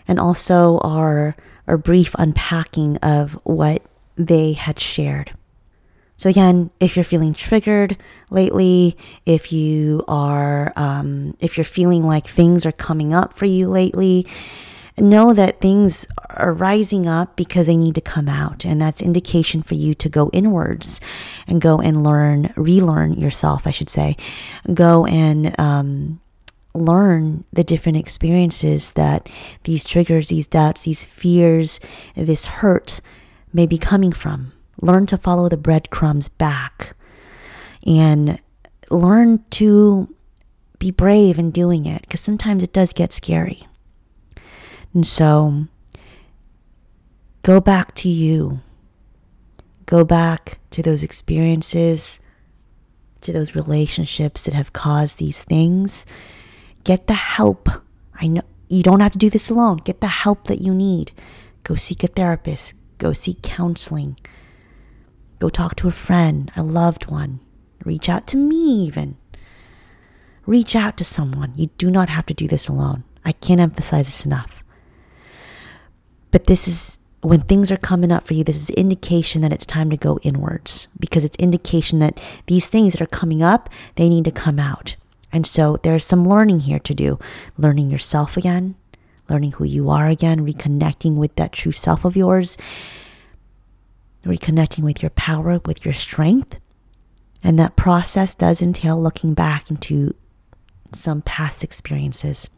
and 0.09 0.19
also 0.19 0.79
our, 0.79 1.37
our 1.73 1.79
brief 1.79 2.15
unpacking 2.19 2.99
of 2.99 3.33
what 3.45 3.83
they 4.17 4.53
had 4.53 4.79
shared. 4.79 5.33
So, 6.17 6.29
again, 6.29 6.71
if 6.81 6.97
you're 6.97 7.05
feeling 7.05 7.33
triggered 7.33 7.97
lately, 8.31 8.95
if 9.25 9.53
you 9.53 10.05
are, 10.07 10.75
um, 10.77 11.35
if 11.41 11.57
you're 11.57 11.65
feeling 11.65 12.07
like 12.07 12.27
things 12.27 12.67
are 12.67 12.73
coming 12.73 13.15
up 13.15 13.33
for 13.33 13.47
you 13.47 13.69
lately, 13.69 14.27
know 14.99 15.33
that 15.33 15.61
things 15.61 16.07
are 16.29 16.53
rising 16.53 17.07
up 17.07 17.37
because 17.37 17.67
they 17.67 17.79
need 17.79 17.95
to 17.95 18.03
come 18.03 18.29
out. 18.29 18.67
And 18.67 18.81
that's 18.81 19.01
indication 19.01 19.63
for 19.63 19.75
you 19.75 19.95
to 19.95 20.11
go 20.11 20.29
inwards 20.35 21.01
and 21.49 21.59
go 21.59 21.81
and 21.81 22.05
learn, 22.05 22.53
relearn 22.55 23.15
yourself, 23.15 23.67
I 23.67 23.71
should 23.71 23.89
say. 23.89 24.19
Go 24.75 25.07
and 25.07 25.59
um, 25.59 26.21
learn 26.75 27.45
the 27.53 27.65
different 27.65 27.99
experiences 27.99 28.93
that 28.93 29.31
these 29.65 29.85
triggers, 29.85 30.29
these 30.29 30.47
doubts, 30.47 30.85
these 30.85 31.05
fears, 31.05 31.81
this 32.15 32.47
hurt 32.47 33.01
may 33.53 33.67
be 33.67 33.79
coming 33.79 34.13
from. 34.13 34.53
Learn 34.81 35.07
to 35.07 35.19
follow 35.19 35.49
the 35.49 35.57
breadcrumbs 35.57 36.29
back 36.29 36.97
and 37.87 38.41
learn 38.91 39.45
to 39.51 40.15
be 40.79 40.91
brave 40.91 41.39
in 41.39 41.51
doing 41.51 41.85
it 41.85 42.03
because 42.03 42.21
sometimes 42.21 42.63
it 42.63 42.73
does 42.73 42.93
get 42.93 43.13
scary. 43.13 43.67
And 44.95 45.07
so 45.07 45.67
go 47.43 47.61
back 47.61 47.95
to 47.97 48.09
you. 48.09 48.61
Go 49.87 50.05
back 50.05 50.59
to 50.71 50.83
those 50.83 51.03
experiences, 51.03 52.21
to 53.21 53.33
those 53.33 53.55
relationships 53.55 54.43
that 54.43 54.55
have 54.55 54.73
caused 54.73 55.19
these 55.19 55.43
things. 55.43 56.07
Get 56.85 57.07
the 57.07 57.15
help. 57.15 57.69
I 58.15 58.27
know 58.27 58.43
you 58.69 58.83
don't 58.83 59.01
have 59.01 59.13
to 59.13 59.19
do 59.19 59.31
this 59.31 59.51
alone. 59.51 59.79
Get 59.79 60.01
the 60.01 60.07
help 60.07 60.47
that 60.49 60.61
you 60.61 60.75
need. 60.75 61.13
Go 61.65 61.75
seek 61.75 62.03
a 62.03 62.09
therapist. 62.09 62.75
Go 62.99 63.13
seek 63.13 63.43
counseling. 63.43 64.19
Go 65.39 65.49
talk 65.49 65.77
to 65.77 65.89
a 65.89 65.93
friend, 65.93 66.51
a 66.57 66.63
loved 66.63 67.07
one. 67.07 67.41
Reach 67.85 68.09
out 68.09 68.27
to 68.29 68.37
me, 68.37 68.85
even. 68.87 69.17
Reach 70.47 70.75
out 70.75 70.97
to 70.97 71.05
someone. 71.05 71.53
You 71.57 71.69
do 71.79 71.91
not 71.91 72.09
have 72.09 72.27
to 72.27 72.35
do 72.35 72.49
this 72.49 72.69
alone. 72.69 73.05
I 73.25 73.33
can't 73.33 73.61
emphasize 73.61 74.07
this 74.07 74.27
enough. 74.27 74.63
But 76.31 76.45
this 76.45 76.67
is 76.67 76.99
when 77.21 77.41
things 77.41 77.71
are 77.71 77.77
coming 77.77 78.11
up 78.11 78.27
for 78.27 78.35
you, 78.35 78.43
this 78.43 78.57
is 78.57 78.71
indication 78.71 79.43
that 79.43 79.53
it's 79.53 79.67
time 79.67 79.91
to 79.91 79.97
go 79.97 80.19
inwards 80.23 80.89
because 80.99 81.25
it's 81.25 81.37
indication 81.37 82.01
that 82.01 82.21
these 82.47 82.69
things 82.69 82.93
that 82.93 83.03
are 83.03 83.07
coming 83.07 83.43
up, 83.43 83.69
they 83.95 84.09
need 84.09 84.25
to 84.25 84.33
come 84.33 84.59
out. 84.59 84.97
And 85.33 85.47
so 85.47 85.79
there's 85.83 86.05
some 86.05 86.29
learning 86.29 86.61
here 86.61 86.79
to 86.81 86.95
do. 86.95 87.19
Learning 87.57 87.91
yourself 87.91 88.37
again, 88.37 88.77
learning 89.29 89.53
who 89.53 89.65
you 89.65 89.89
are 89.89 90.09
again, 90.09 90.47
reconnecting 90.47 91.15
with 91.15 91.35
that 91.37 91.53
true 91.53 91.73
self 91.73 92.05
of 92.05 92.17
yours, 92.17 92.59
reconnecting 94.25 94.85
with 94.85 95.03
your 95.03 95.11
power, 95.11 95.61
with 95.65 95.85
your 95.85 95.95
strength. 95.95 96.59
And 97.43 97.59
that 97.59 97.77
process 97.77 98.35
does 98.35 98.63
entail 98.63 99.01
looking 99.01 99.35
back 99.35 99.71
into 99.71 100.15
some 100.93 101.23
past 101.23 101.65
experiences, 101.65 102.51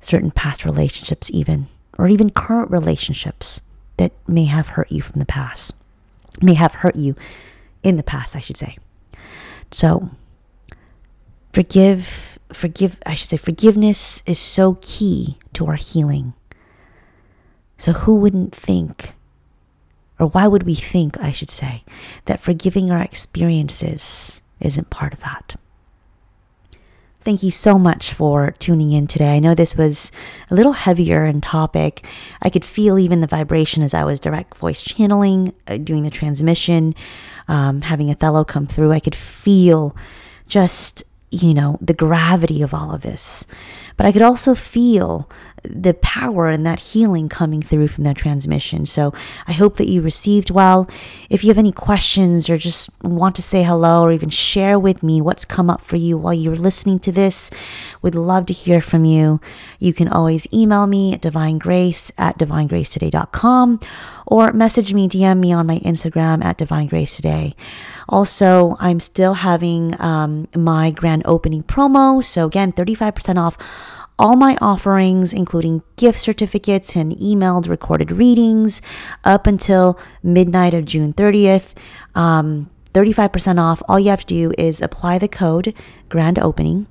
certain 0.00 0.30
past 0.30 0.64
relationships, 0.64 1.30
even 1.30 1.68
or 1.98 2.08
even 2.08 2.30
current 2.30 2.70
relationships 2.70 3.60
that 3.96 4.12
may 4.26 4.44
have 4.44 4.68
hurt 4.68 4.90
you 4.90 5.02
from 5.02 5.18
the 5.18 5.26
past, 5.26 5.74
may 6.40 6.54
have 6.54 6.74
hurt 6.76 6.96
you 6.96 7.14
in 7.82 7.96
the 7.96 8.02
past, 8.02 8.34
I 8.34 8.40
should 8.40 8.56
say. 8.56 8.78
So, 9.70 10.10
forgive, 11.52 12.38
forgive, 12.52 13.00
I 13.06 13.14
should 13.14 13.28
say, 13.28 13.36
forgiveness 13.36 14.22
is 14.26 14.38
so 14.38 14.78
key 14.80 15.38
to 15.54 15.66
our 15.66 15.76
healing. 15.76 16.34
So, 17.76 17.92
who 17.92 18.16
wouldn't 18.16 18.54
think, 18.54 19.14
or 20.18 20.26
why 20.26 20.48
would 20.48 20.64
we 20.64 20.74
think, 20.74 21.18
I 21.20 21.30
should 21.32 21.50
say, 21.50 21.84
that 22.24 22.40
forgiving 22.40 22.90
our 22.90 23.02
experiences 23.02 24.42
isn't 24.60 24.90
part 24.90 25.12
of 25.12 25.20
that? 25.20 25.56
Thank 27.22 27.42
you 27.42 27.50
so 27.50 27.78
much 27.78 28.14
for 28.14 28.52
tuning 28.52 28.90
in 28.90 29.06
today. 29.06 29.36
I 29.36 29.38
know 29.38 29.54
this 29.54 29.76
was 29.76 30.10
a 30.50 30.54
little 30.54 30.72
heavier 30.72 31.26
in 31.26 31.40
topic. 31.40 32.06
I 32.40 32.48
could 32.48 32.64
feel 32.64 32.98
even 32.98 33.20
the 33.20 33.26
vibration 33.26 33.82
as 33.82 33.92
I 33.92 34.04
was 34.04 34.18
direct 34.18 34.56
voice 34.56 34.82
channeling, 34.82 35.52
uh, 35.66 35.76
doing 35.76 36.04
the 36.04 36.10
transmission, 36.10 36.94
um, 37.46 37.82
having 37.82 38.10
Othello 38.10 38.44
come 38.44 38.66
through. 38.66 38.92
I 38.92 39.00
could 39.00 39.16
feel 39.16 39.94
just, 40.46 41.04
you 41.30 41.54
know, 41.54 41.78
the 41.80 41.94
gravity 41.94 42.62
of 42.62 42.72
all 42.72 42.94
of 42.94 43.02
this. 43.02 43.46
But 43.96 44.06
I 44.06 44.12
could 44.12 44.22
also 44.22 44.54
feel 44.54 45.28
the 45.68 45.94
power 45.94 46.48
and 46.48 46.66
that 46.66 46.80
healing 46.80 47.28
coming 47.28 47.62
through 47.62 47.88
from 47.88 48.04
that 48.04 48.16
transmission. 48.16 48.86
So 48.86 49.12
I 49.46 49.52
hope 49.52 49.76
that 49.76 49.88
you 49.88 50.02
received 50.02 50.50
well. 50.50 50.88
If 51.30 51.44
you 51.44 51.48
have 51.48 51.58
any 51.58 51.72
questions 51.72 52.48
or 52.48 52.58
just 52.58 52.90
want 53.02 53.34
to 53.36 53.42
say 53.42 53.62
hello 53.62 54.02
or 54.02 54.12
even 54.12 54.30
share 54.30 54.78
with 54.78 55.02
me 55.02 55.20
what's 55.20 55.44
come 55.44 55.70
up 55.70 55.80
for 55.80 55.96
you 55.96 56.16
while 56.16 56.34
you're 56.34 56.56
listening 56.56 56.98
to 57.00 57.12
this, 57.12 57.50
would 58.02 58.14
love 58.14 58.46
to 58.46 58.52
hear 58.52 58.80
from 58.80 59.04
you. 59.04 59.40
You 59.78 59.92
can 59.92 60.08
always 60.08 60.46
email 60.52 60.86
me 60.86 61.12
at 61.12 61.22
divinegrace 61.22 62.10
at 62.18 62.38
divinegracetoday.com 62.38 63.80
or 64.26 64.52
message 64.52 64.92
me, 64.92 65.08
DM 65.08 65.38
me 65.38 65.52
on 65.52 65.66
my 65.66 65.78
Instagram 65.78 66.44
at 66.44 66.58
divinegracetoday. 66.58 67.54
Also, 68.08 68.76
I'm 68.78 69.00
still 69.00 69.34
having 69.34 69.98
um, 70.00 70.48
my 70.54 70.90
grand 70.90 71.22
opening 71.24 71.62
promo. 71.62 72.22
So 72.22 72.46
again, 72.46 72.72
35% 72.72 73.36
off 73.38 73.58
all 74.18 74.36
my 74.36 74.56
offerings, 74.60 75.32
including 75.32 75.82
gift 75.96 76.20
certificates 76.20 76.96
and 76.96 77.12
emailed 77.12 77.68
recorded 77.68 78.10
readings, 78.10 78.82
up 79.24 79.46
until 79.46 79.98
midnight 80.22 80.74
of 80.74 80.84
June 80.84 81.12
30th. 81.12 81.74
Um, 82.14 82.70
35% 82.94 83.60
off. 83.60 83.82
All 83.88 84.00
you 84.00 84.10
have 84.10 84.20
to 84.20 84.26
do 84.26 84.52
is 84.58 84.82
apply 84.82 85.18
the 85.18 85.28
code 85.28 85.74
grand 86.08 86.38
opening 86.38 86.86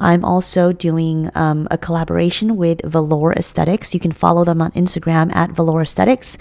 I'm 0.00 0.24
also 0.24 0.72
doing 0.72 1.30
um, 1.34 1.68
a 1.70 1.78
collaboration 1.78 2.56
with 2.56 2.80
Valor 2.84 3.32
Aesthetics. 3.32 3.94
You 3.94 4.00
can 4.00 4.12
follow 4.12 4.44
them 4.44 4.60
on 4.60 4.70
Instagram 4.72 5.34
at 5.34 5.50
Valor 5.50 5.82
Aesthetics. 5.82 6.38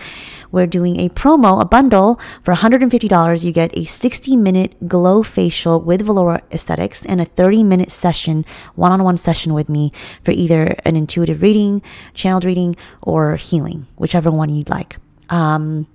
We're 0.52 0.68
doing 0.68 1.00
a 1.00 1.10
promo, 1.10 1.62
a 1.62 1.66
bundle 1.66 2.20
for 2.44 2.54
$150. 2.54 3.44
You 3.44 3.52
get 3.52 3.78
a 3.78 3.86
60 3.86 4.36
minute 4.36 4.88
glow 4.88 5.24
facial 5.24 5.80
with 5.80 6.02
Valor 6.02 6.42
Aesthetics 6.52 7.06
and 7.06 7.22
a 7.22 7.26
30 7.26 7.64
minute 7.64 7.92
session, 7.92 8.46
one 8.76 8.92
on 8.92 9.04
one 9.04 9.18
session 9.18 9.54
with 9.54 9.70
me 9.70 9.92
for 10.24 10.32
either 10.32 10.76
an 10.86 10.96
intuitive 10.96 11.42
reading, 11.42 11.82
channeled 12.14 12.46
reading, 12.46 12.76
or 13.02 13.36
healing, 13.36 13.88
whichever 13.96 14.30
one 14.30 14.50
you'd 14.50 14.70
like. 14.70 14.98
Um, 15.30 15.88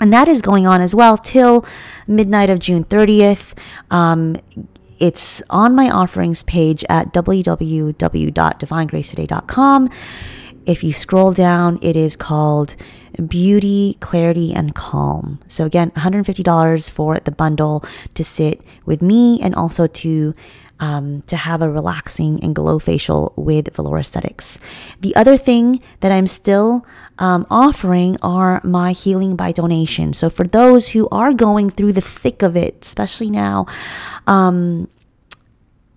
and 0.00 0.12
that 0.12 0.28
is 0.28 0.42
going 0.42 0.66
on 0.66 0.80
as 0.80 0.94
well 0.94 1.18
till 1.18 1.64
midnight 2.06 2.50
of 2.50 2.58
June 2.58 2.84
30th. 2.84 3.54
Um, 3.90 4.36
it's 4.98 5.42
on 5.50 5.74
my 5.74 5.90
offerings 5.90 6.42
page 6.42 6.82
at 6.88 7.12
www.divinegracetoday.com. 7.12 9.90
If 10.66 10.82
you 10.84 10.92
scroll 10.92 11.32
down, 11.32 11.78
it 11.80 11.96
is 11.96 12.14
called 12.14 12.76
Beauty, 13.26 13.96
Clarity, 14.00 14.52
and 14.52 14.74
Calm. 14.74 15.40
So, 15.48 15.64
again, 15.64 15.92
$150 15.92 16.90
for 16.90 17.18
the 17.20 17.30
bundle 17.30 17.82
to 18.12 18.22
sit 18.22 18.60
with 18.84 19.00
me 19.00 19.40
and 19.40 19.54
also 19.54 19.86
to 19.86 20.34
um, 20.80 21.22
to 21.22 21.36
have 21.36 21.62
a 21.62 21.70
relaxing 21.70 22.42
and 22.42 22.54
glow 22.54 22.78
facial 22.78 23.32
with 23.36 23.74
Velour 23.74 23.98
Aesthetics. 23.98 24.58
The 25.00 25.14
other 25.16 25.36
thing 25.36 25.82
that 26.00 26.12
I'm 26.12 26.26
still 26.26 26.86
um, 27.18 27.46
offering 27.50 28.16
are 28.22 28.60
my 28.64 28.92
healing 28.92 29.36
by 29.36 29.52
donation. 29.52 30.12
So 30.12 30.30
for 30.30 30.46
those 30.46 30.90
who 30.90 31.08
are 31.10 31.32
going 31.32 31.70
through 31.70 31.92
the 31.92 32.00
thick 32.00 32.42
of 32.42 32.56
it, 32.56 32.78
especially 32.82 33.30
now, 33.30 33.66
um, 34.26 34.88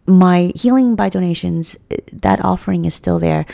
my 0.08 0.52
healing 0.56 0.96
by 0.96 1.10
donations, 1.10 1.78
that 2.12 2.44
offering 2.44 2.86
is 2.86 2.96
still 2.96 3.20
there. 3.20 3.46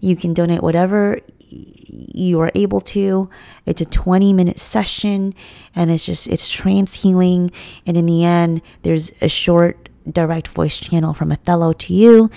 You 0.00 0.16
can 0.16 0.34
donate 0.34 0.62
whatever 0.62 1.20
you 1.48 2.40
are 2.40 2.50
able 2.54 2.80
to. 2.80 3.30
It's 3.66 3.80
a 3.80 3.86
20 3.86 4.32
minute 4.32 4.58
session 4.58 5.34
and 5.74 5.90
it's 5.90 6.04
just, 6.04 6.26
it's 6.26 6.48
trance 6.48 7.02
healing. 7.02 7.50
And 7.86 7.96
in 7.96 8.06
the 8.06 8.24
end, 8.24 8.62
there's 8.82 9.12
a 9.20 9.28
short 9.28 9.88
direct 10.10 10.48
voice 10.48 10.78
channel 10.78 11.14
from 11.14 11.32
Othello 11.32 11.72
to 11.72 11.94
you. 11.94 12.30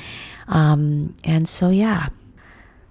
Um, 0.48 1.16
and 1.24 1.48
so, 1.48 1.70
yeah. 1.70 2.10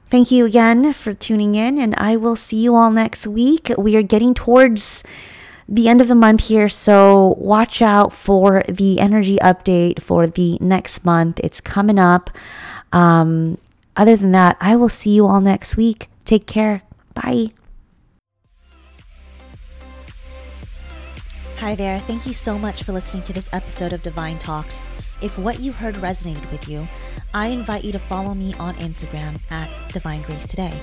Thank 0.08 0.30
you 0.30 0.46
again 0.46 0.92
for 0.92 1.14
tuning 1.14 1.56
in, 1.56 1.78
and 1.78 1.94
I 1.96 2.16
will 2.16 2.36
see 2.36 2.58
you 2.58 2.76
all 2.76 2.92
next 2.92 3.26
week. 3.26 3.72
We 3.76 3.96
are 3.96 4.02
getting 4.02 4.34
towards 4.34 5.02
the 5.68 5.88
end 5.88 6.00
of 6.00 6.06
the 6.06 6.14
month 6.14 6.44
here, 6.44 6.68
so 6.68 7.34
watch 7.38 7.82
out 7.82 8.12
for 8.12 8.62
the 8.68 9.00
energy 9.00 9.36
update 9.38 10.00
for 10.00 10.28
the 10.28 10.58
next 10.60 11.04
month. 11.04 11.40
It's 11.42 11.60
coming 11.60 11.98
up. 11.98 12.30
Um, 12.92 13.58
other 13.96 14.16
than 14.16 14.30
that, 14.30 14.56
I 14.60 14.76
will 14.76 14.88
see 14.88 15.10
you 15.10 15.26
all 15.26 15.40
next 15.40 15.76
week. 15.76 16.08
Take 16.24 16.46
care. 16.46 16.82
Bye. 17.14 17.50
Hi 21.58 21.74
there. 21.74 21.98
Thank 22.00 22.26
you 22.26 22.34
so 22.34 22.58
much 22.58 22.82
for 22.82 22.92
listening 22.92 23.22
to 23.24 23.32
this 23.32 23.48
episode 23.50 23.94
of 23.94 24.02
Divine 24.02 24.38
Talks. 24.38 24.88
If 25.22 25.38
what 25.38 25.58
you 25.58 25.72
heard 25.72 25.94
resonated 25.94 26.52
with 26.52 26.68
you, 26.68 26.86
I 27.32 27.46
invite 27.46 27.82
you 27.82 27.92
to 27.92 27.98
follow 27.98 28.34
me 28.34 28.52
on 28.60 28.76
Instagram 28.76 29.40
at 29.50 29.70
Divine 29.90 30.20
Grace 30.20 30.46
Today. 30.46 30.78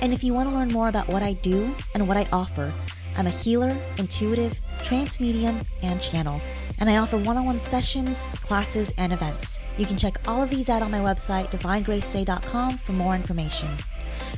And 0.00 0.12
if 0.12 0.24
you 0.24 0.34
want 0.34 0.48
to 0.48 0.54
learn 0.54 0.68
more 0.68 0.88
about 0.88 1.06
what 1.06 1.22
I 1.22 1.34
do 1.34 1.72
and 1.94 2.08
what 2.08 2.16
I 2.16 2.28
offer, 2.32 2.72
I'm 3.16 3.28
a 3.28 3.30
healer, 3.30 3.76
intuitive, 3.96 4.58
trance 4.82 5.20
medium, 5.20 5.60
and 5.82 6.02
channel, 6.02 6.40
and 6.80 6.90
I 6.90 6.96
offer 6.96 7.16
one 7.16 7.36
on 7.36 7.46
one 7.46 7.58
sessions, 7.58 8.28
classes, 8.42 8.92
and 8.98 9.12
events. 9.12 9.60
You 9.76 9.86
can 9.86 9.96
check 9.96 10.18
all 10.26 10.42
of 10.42 10.50
these 10.50 10.68
out 10.68 10.82
on 10.82 10.90
my 10.90 11.00
website, 11.00 11.52
divinegracetoday.com, 11.52 12.78
for 12.78 12.92
more 12.92 13.14
information. 13.14 13.68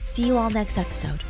See 0.04 0.26
you 0.26 0.36
all 0.36 0.50
next 0.50 0.76
episode. 0.76 1.24